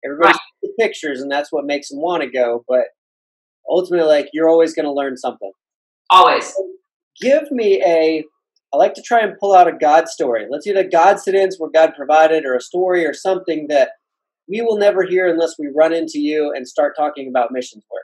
Everybody 0.06 0.34
right. 0.34 0.40
the 0.62 0.70
pictures, 0.80 1.22
and 1.22 1.32
that's 1.32 1.52
what 1.52 1.66
makes 1.66 1.90
them 1.90 2.02
want 2.02 2.24
to 2.24 2.30
go. 2.30 2.64
But 2.68 2.86
ultimately, 3.70 4.08
like 4.08 4.30
you're 4.34 4.50
always 4.50 4.74
going 4.74 4.86
to 4.86 4.94
learn 4.94 5.18
something. 5.18 5.52
Always. 6.10 6.54
Give 7.22 7.50
me 7.52 7.82
a 7.84 8.24
I 8.74 8.78
like 8.78 8.96
to 8.96 9.04
try 9.04 9.20
and 9.20 9.38
pull 9.40 9.54
out 9.54 9.68
a 9.68 9.72
God 9.72 10.08
story. 10.08 10.48
Let's 10.50 10.66
either 10.66 10.84
God 10.84 11.14
incidents 11.14 11.60
where 11.60 11.70
God 11.70 11.94
provided, 11.96 12.44
or 12.44 12.56
a 12.56 12.62
story, 12.62 13.06
or 13.06 13.14
something 13.14 13.68
that 13.68 13.92
we 14.50 14.62
will 14.62 14.78
never 14.78 15.04
hear 15.04 15.28
unless 15.28 15.56
we 15.60 15.68
run 15.74 15.94
into 15.94 16.20
you 16.20 16.52
and 16.56 16.68
start 16.68 16.96
talking 16.98 17.28
about 17.28 17.52
missions 17.52 17.84
work. 17.92 18.04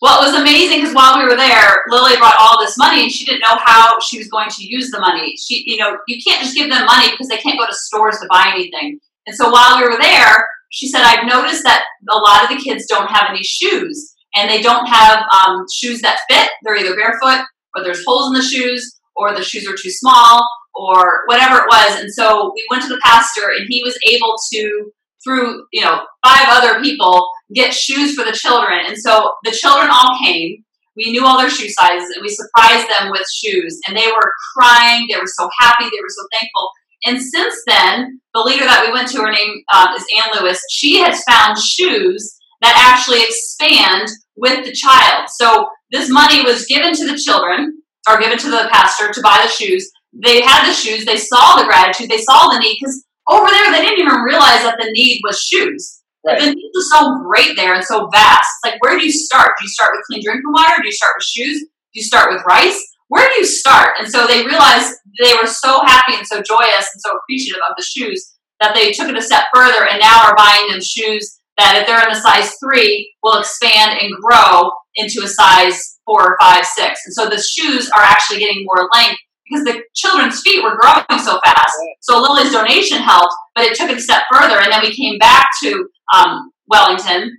Well, 0.00 0.22
it 0.22 0.32
was 0.32 0.40
amazing 0.40 0.78
because 0.78 0.94
while 0.94 1.18
we 1.18 1.24
were 1.24 1.36
there, 1.36 1.82
Lily 1.88 2.16
brought 2.16 2.36
all 2.40 2.58
this 2.58 2.78
money 2.78 3.02
and 3.02 3.12
she 3.12 3.26
didn't 3.26 3.42
know 3.42 3.58
how 3.66 4.00
she 4.00 4.16
was 4.16 4.28
going 4.28 4.48
to 4.48 4.64
use 4.64 4.90
the 4.90 4.98
money. 4.98 5.36
She, 5.36 5.62
you 5.66 5.76
know, 5.76 5.98
you 6.08 6.18
can't 6.26 6.42
just 6.42 6.56
give 6.56 6.70
them 6.70 6.86
money 6.86 7.10
because 7.10 7.28
they 7.28 7.36
can't 7.36 7.58
go 7.58 7.66
to 7.66 7.74
stores 7.74 8.18
to 8.20 8.26
buy 8.30 8.50
anything. 8.54 8.98
And 9.26 9.36
so 9.36 9.50
while 9.50 9.76
we 9.76 9.86
were 9.86 10.00
there, 10.00 10.48
she 10.70 10.88
said, 10.88 11.02
I've 11.02 11.26
noticed 11.26 11.64
that 11.64 11.84
a 12.10 12.16
lot 12.16 12.44
of 12.44 12.48
the 12.48 12.64
kids 12.64 12.86
don't 12.86 13.10
have 13.10 13.28
any 13.28 13.42
shoes 13.42 14.14
and 14.34 14.48
they 14.48 14.62
don't 14.62 14.86
have 14.86 15.22
um, 15.30 15.66
shoes 15.70 16.00
that 16.00 16.20
fit. 16.30 16.48
They're 16.62 16.78
either 16.78 16.96
barefoot 16.96 17.44
or 17.74 17.82
there's 17.82 18.04
holes 18.04 18.28
in 18.28 18.34
the 18.34 18.42
shoes 18.42 19.00
or 19.16 19.34
the 19.34 19.42
shoes 19.42 19.66
are 19.68 19.76
too 19.76 19.90
small 19.90 20.48
or 20.74 21.22
whatever 21.26 21.58
it 21.58 21.66
was. 21.68 22.00
And 22.00 22.12
so 22.12 22.52
we 22.54 22.66
went 22.70 22.82
to 22.82 22.88
the 22.88 23.00
pastor 23.04 23.42
and 23.56 23.66
he 23.68 23.82
was 23.84 23.98
able 24.08 24.34
to, 24.52 24.92
through, 25.24 25.64
you 25.72 25.82
know, 25.82 26.02
five 26.24 26.46
other 26.48 26.80
people, 26.80 27.28
get 27.54 27.74
shoes 27.74 28.14
for 28.14 28.24
the 28.24 28.32
children. 28.32 28.80
And 28.86 28.96
so 28.98 29.32
the 29.44 29.52
children 29.52 29.90
all 29.90 30.18
came. 30.22 30.64
We 30.96 31.10
knew 31.10 31.24
all 31.24 31.38
their 31.38 31.50
shoe 31.50 31.68
sizes 31.68 32.10
and 32.14 32.22
we 32.22 32.28
surprised 32.28 32.88
them 32.88 33.10
with 33.10 33.26
shoes. 33.30 33.78
And 33.86 33.96
they 33.96 34.06
were 34.06 34.32
crying. 34.56 35.06
They 35.10 35.18
were 35.18 35.26
so 35.26 35.48
happy. 35.58 35.84
They 35.84 36.02
were 36.02 36.08
so 36.08 36.26
thankful. 36.38 36.70
And 37.04 37.20
since 37.20 37.54
then, 37.66 38.20
the 38.32 38.40
leader 38.40 38.64
that 38.64 38.84
we 38.86 38.92
went 38.92 39.08
to, 39.08 39.18
her 39.22 39.32
name 39.32 39.62
um, 39.74 39.88
is 39.96 40.04
Ann 40.16 40.40
Lewis, 40.40 40.62
she 40.70 40.98
has 41.00 41.22
found 41.24 41.58
shoes 41.58 42.36
that 42.60 42.76
actually 42.76 43.22
expand 43.22 44.08
with 44.36 44.64
the 44.64 44.72
child. 44.72 45.28
So 45.36 45.66
this 45.92 46.10
money 46.10 46.42
was 46.42 46.66
given 46.66 46.94
to 46.94 47.06
the 47.06 47.18
children 47.18 47.82
or 48.08 48.18
given 48.18 48.38
to 48.38 48.50
the 48.50 48.68
pastor 48.72 49.12
to 49.12 49.20
buy 49.22 49.40
the 49.42 49.50
shoes. 49.50 49.90
They 50.12 50.40
had 50.40 50.68
the 50.68 50.74
shoes, 50.74 51.04
they 51.04 51.16
saw 51.16 51.56
the 51.56 51.64
gratitude, 51.64 52.10
they 52.10 52.18
saw 52.18 52.48
the 52.48 52.58
need 52.58 52.78
because 52.80 53.04
over 53.28 53.48
there 53.48 53.70
they 53.70 53.82
didn't 53.82 54.00
even 54.00 54.20
realize 54.22 54.62
that 54.64 54.78
the 54.80 54.90
need 54.90 55.20
was 55.24 55.38
shoes. 55.38 56.02
Right. 56.26 56.38
The 56.38 56.54
need 56.54 56.70
was 56.74 56.90
so 56.90 57.18
great 57.24 57.56
there 57.56 57.74
and 57.74 57.84
so 57.84 58.08
vast. 58.12 58.46
It's 58.64 58.72
like, 58.72 58.82
where 58.82 58.98
do 58.98 59.04
you 59.04 59.12
start? 59.12 59.52
Do 59.58 59.64
you 59.64 59.70
start 59.70 59.90
with 59.92 60.04
clean 60.06 60.22
drinking 60.24 60.52
water? 60.52 60.80
Do 60.80 60.86
you 60.86 60.92
start 60.92 61.14
with 61.16 61.24
shoes? 61.24 61.60
Do 61.60 61.94
you 61.94 62.04
start 62.04 62.32
with 62.32 62.42
rice? 62.46 62.80
Where 63.08 63.28
do 63.28 63.34
you 63.40 63.44
start? 63.44 63.96
And 63.98 64.08
so 64.08 64.26
they 64.26 64.46
realized 64.46 64.94
they 65.20 65.34
were 65.34 65.46
so 65.46 65.80
happy 65.84 66.14
and 66.14 66.26
so 66.26 66.40
joyous 66.40 66.88
and 66.94 67.00
so 67.00 67.10
appreciative 67.10 67.60
of 67.68 67.74
the 67.76 67.84
shoes 67.84 68.32
that 68.60 68.74
they 68.74 68.92
took 68.92 69.08
it 69.08 69.18
a 69.18 69.22
step 69.22 69.44
further 69.54 69.86
and 69.90 70.00
now 70.00 70.22
are 70.24 70.36
buying 70.36 70.70
them 70.70 70.80
shoes 70.80 71.38
that 71.58 71.76
if 71.76 71.86
they're 71.86 72.02
in 72.02 72.16
a 72.16 72.20
size 72.20 72.54
three 72.62 73.12
will 73.22 73.40
expand 73.40 73.98
and 74.00 74.14
grow 74.22 74.70
into 74.96 75.22
a 75.22 75.28
size 75.28 75.98
four 76.04 76.22
or 76.22 76.36
five, 76.40 76.64
six. 76.64 77.00
And 77.06 77.14
so 77.14 77.28
the 77.28 77.40
shoes 77.40 77.90
are 77.90 78.02
actually 78.02 78.38
getting 78.38 78.64
more 78.64 78.88
length 78.94 79.18
because 79.48 79.64
the 79.64 79.82
children's 79.94 80.40
feet 80.40 80.62
were 80.62 80.76
growing 80.76 81.04
so 81.22 81.40
fast. 81.44 81.76
So 82.00 82.20
Lily's 82.20 82.52
donation 82.52 82.98
helped, 82.98 83.34
but 83.54 83.64
it 83.64 83.76
took 83.76 83.90
it 83.90 83.98
a 83.98 84.00
step 84.00 84.22
further. 84.32 84.58
And 84.60 84.72
then 84.72 84.82
we 84.82 84.94
came 84.94 85.18
back 85.18 85.50
to 85.62 85.88
um, 86.14 86.50
Wellington. 86.68 87.38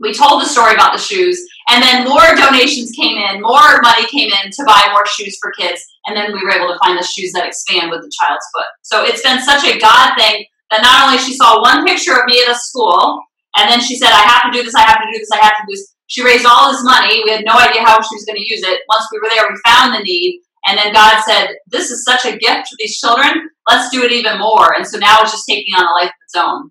We 0.00 0.14
told 0.14 0.40
the 0.40 0.46
story 0.46 0.72
about 0.72 0.94
the 0.94 0.98
shoes, 0.98 1.38
and 1.68 1.82
then 1.82 2.08
more 2.08 2.34
donations 2.34 2.90
came 2.92 3.18
in, 3.18 3.42
more 3.42 3.82
money 3.82 4.06
came 4.06 4.30
in 4.32 4.50
to 4.50 4.64
buy 4.64 4.88
more 4.92 5.04
shoes 5.04 5.36
for 5.42 5.52
kids. 5.52 5.84
And 6.06 6.16
then 6.16 6.32
we 6.32 6.42
were 6.42 6.52
able 6.52 6.72
to 6.72 6.78
find 6.78 6.98
the 6.98 7.04
shoes 7.04 7.32
that 7.32 7.46
expand 7.46 7.90
with 7.90 8.00
the 8.00 8.10
child's 8.18 8.46
foot. 8.56 8.64
So 8.80 9.04
it's 9.04 9.22
been 9.22 9.42
such 9.42 9.62
a 9.64 9.78
God 9.78 10.14
thing 10.16 10.46
that 10.70 10.80
not 10.80 11.04
only 11.04 11.18
she 11.18 11.34
saw 11.34 11.60
one 11.60 11.84
picture 11.84 12.14
of 12.16 12.24
me 12.24 12.42
at 12.42 12.50
a 12.50 12.54
school, 12.54 13.20
and 13.58 13.68
then 13.68 13.80
she 13.80 13.98
said, 13.98 14.08
I 14.08 14.22
have 14.22 14.50
to 14.50 14.56
do 14.56 14.64
this, 14.64 14.74
I 14.74 14.82
have 14.82 14.98
to 14.98 15.08
do 15.12 15.18
this, 15.18 15.28
I 15.32 15.44
have 15.44 15.56
to 15.58 15.64
do 15.68 15.72
this. 15.74 15.94
She 16.10 16.24
raised 16.24 16.44
all 16.44 16.72
this 16.72 16.82
money. 16.82 17.22
We 17.24 17.30
had 17.30 17.44
no 17.44 17.56
idea 17.56 17.82
how 17.82 17.94
she 18.02 18.16
was 18.16 18.24
going 18.26 18.36
to 18.36 18.48
use 18.48 18.62
it. 18.64 18.80
Once 18.88 19.06
we 19.12 19.20
were 19.20 19.28
there, 19.30 19.48
we 19.48 19.70
found 19.70 19.94
the 19.94 20.02
need. 20.02 20.42
And 20.66 20.76
then 20.76 20.92
God 20.92 21.22
said, 21.22 21.54
This 21.68 21.92
is 21.92 22.04
such 22.04 22.24
a 22.24 22.36
gift 22.36 22.66
to 22.68 22.76
these 22.80 22.98
children. 22.98 23.48
Let's 23.68 23.90
do 23.90 24.02
it 24.02 24.10
even 24.10 24.40
more. 24.40 24.74
And 24.74 24.84
so 24.84 24.98
now 24.98 25.22
it's 25.22 25.30
just 25.30 25.44
taking 25.48 25.72
on 25.74 25.86
a 25.86 26.04
life 26.04 26.08
of 26.08 26.24
its 26.26 26.34
own. 26.36 26.70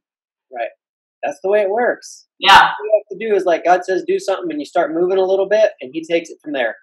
Right. 0.53 0.69
That's 1.24 1.39
the 1.41 1.50
way 1.50 1.62
it 1.62 1.69
works. 1.69 2.27
Yeah. 2.38 2.60
What 2.60 2.84
you 2.84 3.03
have 3.10 3.17
to 3.17 3.27
do 3.29 3.34
is 3.34 3.46
like 3.46 3.63
God 3.63 3.86
says, 3.86 4.03
do 4.05 4.19
something, 4.19 4.51
and 4.51 4.60
you 4.60 4.65
start 4.65 4.93
moving 4.93 5.17
a 5.17 5.25
little 5.25 5.48
bit, 5.48 5.72
and 5.79 5.91
He 5.93 6.03
takes 6.03 6.30
it 6.30 6.39
from 6.43 6.52
there. 6.52 6.75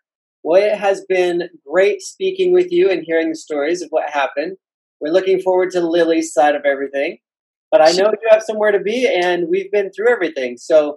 Well, 0.43 0.63
it 0.63 0.79
has 0.79 1.05
been 1.11 1.51
great 1.71 2.01
speaking 2.01 2.55
with 2.55 2.73
you 2.73 2.91
and 2.91 3.03
hearing 3.05 3.29
the 3.29 3.37
stories 3.37 3.83
of 3.83 3.91
what 3.91 4.09
happened. 4.09 4.57
We're 4.99 5.13
looking 5.13 5.41
forward 5.41 5.73
to 5.73 5.81
Lily's 5.81 6.33
side 6.33 6.55
of 6.55 6.65
everything. 6.65 7.19
But 7.71 7.83
I 7.83 7.93
know 7.93 8.11
you 8.11 8.29
have 8.31 8.43
somewhere 8.43 8.73
to 8.73 8.81
be, 8.81 9.07
and 9.07 9.49
we've 9.49 9.71
been 9.71 9.91
through 9.93 10.11
everything. 10.11 10.57
So 10.57 10.97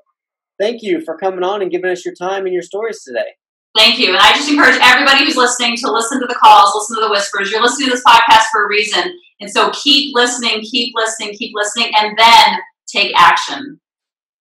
thank 0.60 0.82
you 0.82 1.02
for 1.02 1.17
coming 1.17 1.43
on 1.43 1.62
and 1.62 1.72
giving 1.72 1.89
us 1.89 2.06
your 2.06 2.13
time 2.13 2.45
and 2.45 2.54
your 2.54 2.62
stories 2.62 3.04
today. 3.04 3.32
Thank 3.76 4.00
you. 4.00 4.10
And 4.10 4.17
I 4.17 4.34
just 4.34 4.50
encourage 4.50 4.80
everybody 4.82 5.24
who's 5.24 5.38
listening 5.38 5.78
to 5.78 5.91
listen 5.91 6.19
to 6.19 6.26
the 6.26 6.36
calls, 6.36 6.74
listen 6.76 6.98
to 6.98 7.08
the 7.08 7.12
whispers. 7.12 7.52
You're 7.52 7.62
listening 7.62 7.89
to 7.89 7.95
this 7.95 8.04
podcast 8.04 8.45
for 8.52 8.65
a 8.65 8.69
reason. 8.69 9.04
And 9.39 9.50
so 9.50 9.72
keep 9.72 10.15
listening, 10.15 10.62
keep 10.62 10.93
listening, 10.95 11.34
keep 11.36 11.52
listening, 11.56 11.91
and 11.98 12.17
then 12.17 12.60
take 12.88 13.13
action. 13.15 13.80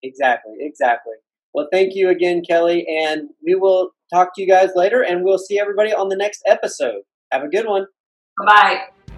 Exactly, 0.02 0.54
exactly. 0.60 1.14
Well, 1.54 1.68
thank 1.72 1.94
you 1.94 2.08
again, 2.08 2.42
Kelly. 2.48 2.86
And 2.88 3.28
we 3.44 3.54
will 3.54 3.90
talk 4.12 4.34
to 4.34 4.42
you 4.42 4.48
guys 4.48 4.70
later, 4.74 5.02
and 5.02 5.22
we'll 5.22 5.38
see 5.38 5.58
everybody 5.58 5.92
on 5.92 6.08
the 6.08 6.16
next 6.16 6.42
episode. 6.46 7.02
Have 7.32 7.42
a 7.42 7.48
good 7.48 7.66
one. 7.66 7.86
Bye 8.38 8.46
bye. 8.46 9.14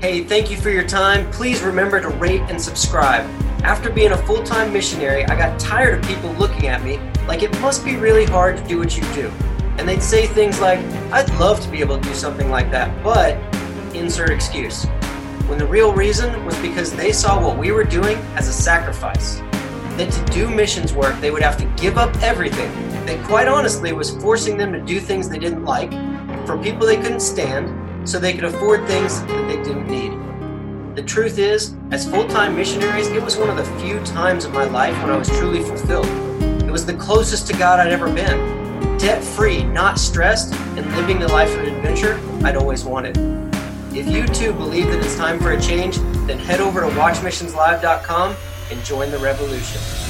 Hey, 0.00 0.22
thank 0.22 0.50
you 0.50 0.56
for 0.56 0.70
your 0.70 0.86
time. 0.86 1.28
Please 1.32 1.62
remember 1.62 2.00
to 2.00 2.08
rate 2.08 2.42
and 2.42 2.60
subscribe. 2.60 3.28
After 3.64 3.90
being 3.90 4.12
a 4.12 4.16
full 4.16 4.42
time 4.42 4.72
missionary, 4.72 5.24
I 5.24 5.36
got 5.36 5.58
tired 5.58 5.98
of 5.98 6.08
people 6.08 6.32
looking 6.34 6.68
at 6.68 6.82
me 6.82 6.98
like 7.26 7.42
it 7.42 7.60
must 7.60 7.84
be 7.84 7.96
really 7.96 8.24
hard 8.24 8.56
to 8.56 8.64
do 8.64 8.78
what 8.78 8.96
you 8.96 9.02
do. 9.12 9.28
And 9.78 9.88
they'd 9.88 10.02
say 10.02 10.26
things 10.26 10.60
like, 10.60 10.78
I'd 11.12 11.28
love 11.38 11.60
to 11.60 11.68
be 11.68 11.80
able 11.80 12.00
to 12.00 12.08
do 12.08 12.14
something 12.14 12.50
like 12.50 12.70
that, 12.70 13.02
but 13.02 13.36
insert 13.94 14.30
excuse. 14.30 14.84
When 15.46 15.58
the 15.58 15.66
real 15.66 15.92
reason 15.92 16.44
was 16.44 16.56
because 16.58 16.94
they 16.94 17.12
saw 17.12 17.42
what 17.42 17.58
we 17.58 17.72
were 17.72 17.84
doing 17.84 18.16
as 18.36 18.48
a 18.48 18.52
sacrifice. 18.52 19.38
That 19.96 20.12
to 20.12 20.24
do 20.32 20.48
missions 20.48 20.92
work, 20.92 21.20
they 21.20 21.30
would 21.30 21.42
have 21.42 21.56
to 21.58 21.64
give 21.80 21.98
up 21.98 22.14
everything. 22.22 22.70
That 23.06 23.24
quite 23.26 23.48
honestly 23.48 23.92
was 23.92 24.16
forcing 24.16 24.56
them 24.56 24.72
to 24.72 24.80
do 24.80 25.00
things 25.00 25.28
they 25.28 25.38
didn't 25.38 25.64
like, 25.64 25.90
for 26.46 26.56
people 26.58 26.86
they 26.86 26.96
couldn't 26.96 27.20
stand, 27.20 28.08
so 28.08 28.18
they 28.18 28.32
could 28.32 28.44
afford 28.44 28.86
things 28.86 29.20
that 29.22 29.48
they 29.48 29.56
didn't 29.62 29.88
need. 29.88 30.27
The 30.98 31.04
truth 31.04 31.38
is, 31.38 31.76
as 31.92 32.10
full 32.10 32.26
time 32.26 32.56
missionaries, 32.56 33.06
it 33.06 33.22
was 33.22 33.36
one 33.36 33.48
of 33.48 33.56
the 33.56 33.64
few 33.80 34.00
times 34.00 34.46
in 34.46 34.52
my 34.52 34.64
life 34.64 35.00
when 35.00 35.10
I 35.10 35.16
was 35.16 35.28
truly 35.28 35.62
fulfilled. 35.62 36.08
It 36.64 36.72
was 36.72 36.84
the 36.84 36.94
closest 36.94 37.46
to 37.46 37.52
God 37.56 37.78
I'd 37.78 37.92
ever 37.92 38.12
been. 38.12 38.98
Debt 38.98 39.22
free, 39.22 39.62
not 39.62 40.00
stressed, 40.00 40.52
and 40.76 40.84
living 40.96 41.20
the 41.20 41.28
life 41.28 41.56
of 41.56 41.68
adventure 41.68 42.20
I'd 42.42 42.56
always 42.56 42.84
wanted. 42.84 43.16
If 43.96 44.08
you 44.08 44.26
too 44.26 44.52
believe 44.52 44.88
that 44.88 44.98
it's 44.98 45.14
time 45.14 45.38
for 45.38 45.52
a 45.52 45.60
change, 45.60 45.98
then 46.26 46.36
head 46.36 46.60
over 46.60 46.80
to 46.80 46.88
watchmissionslive.com 46.88 48.34
and 48.72 48.84
join 48.84 49.12
the 49.12 49.18
revolution. 49.18 50.07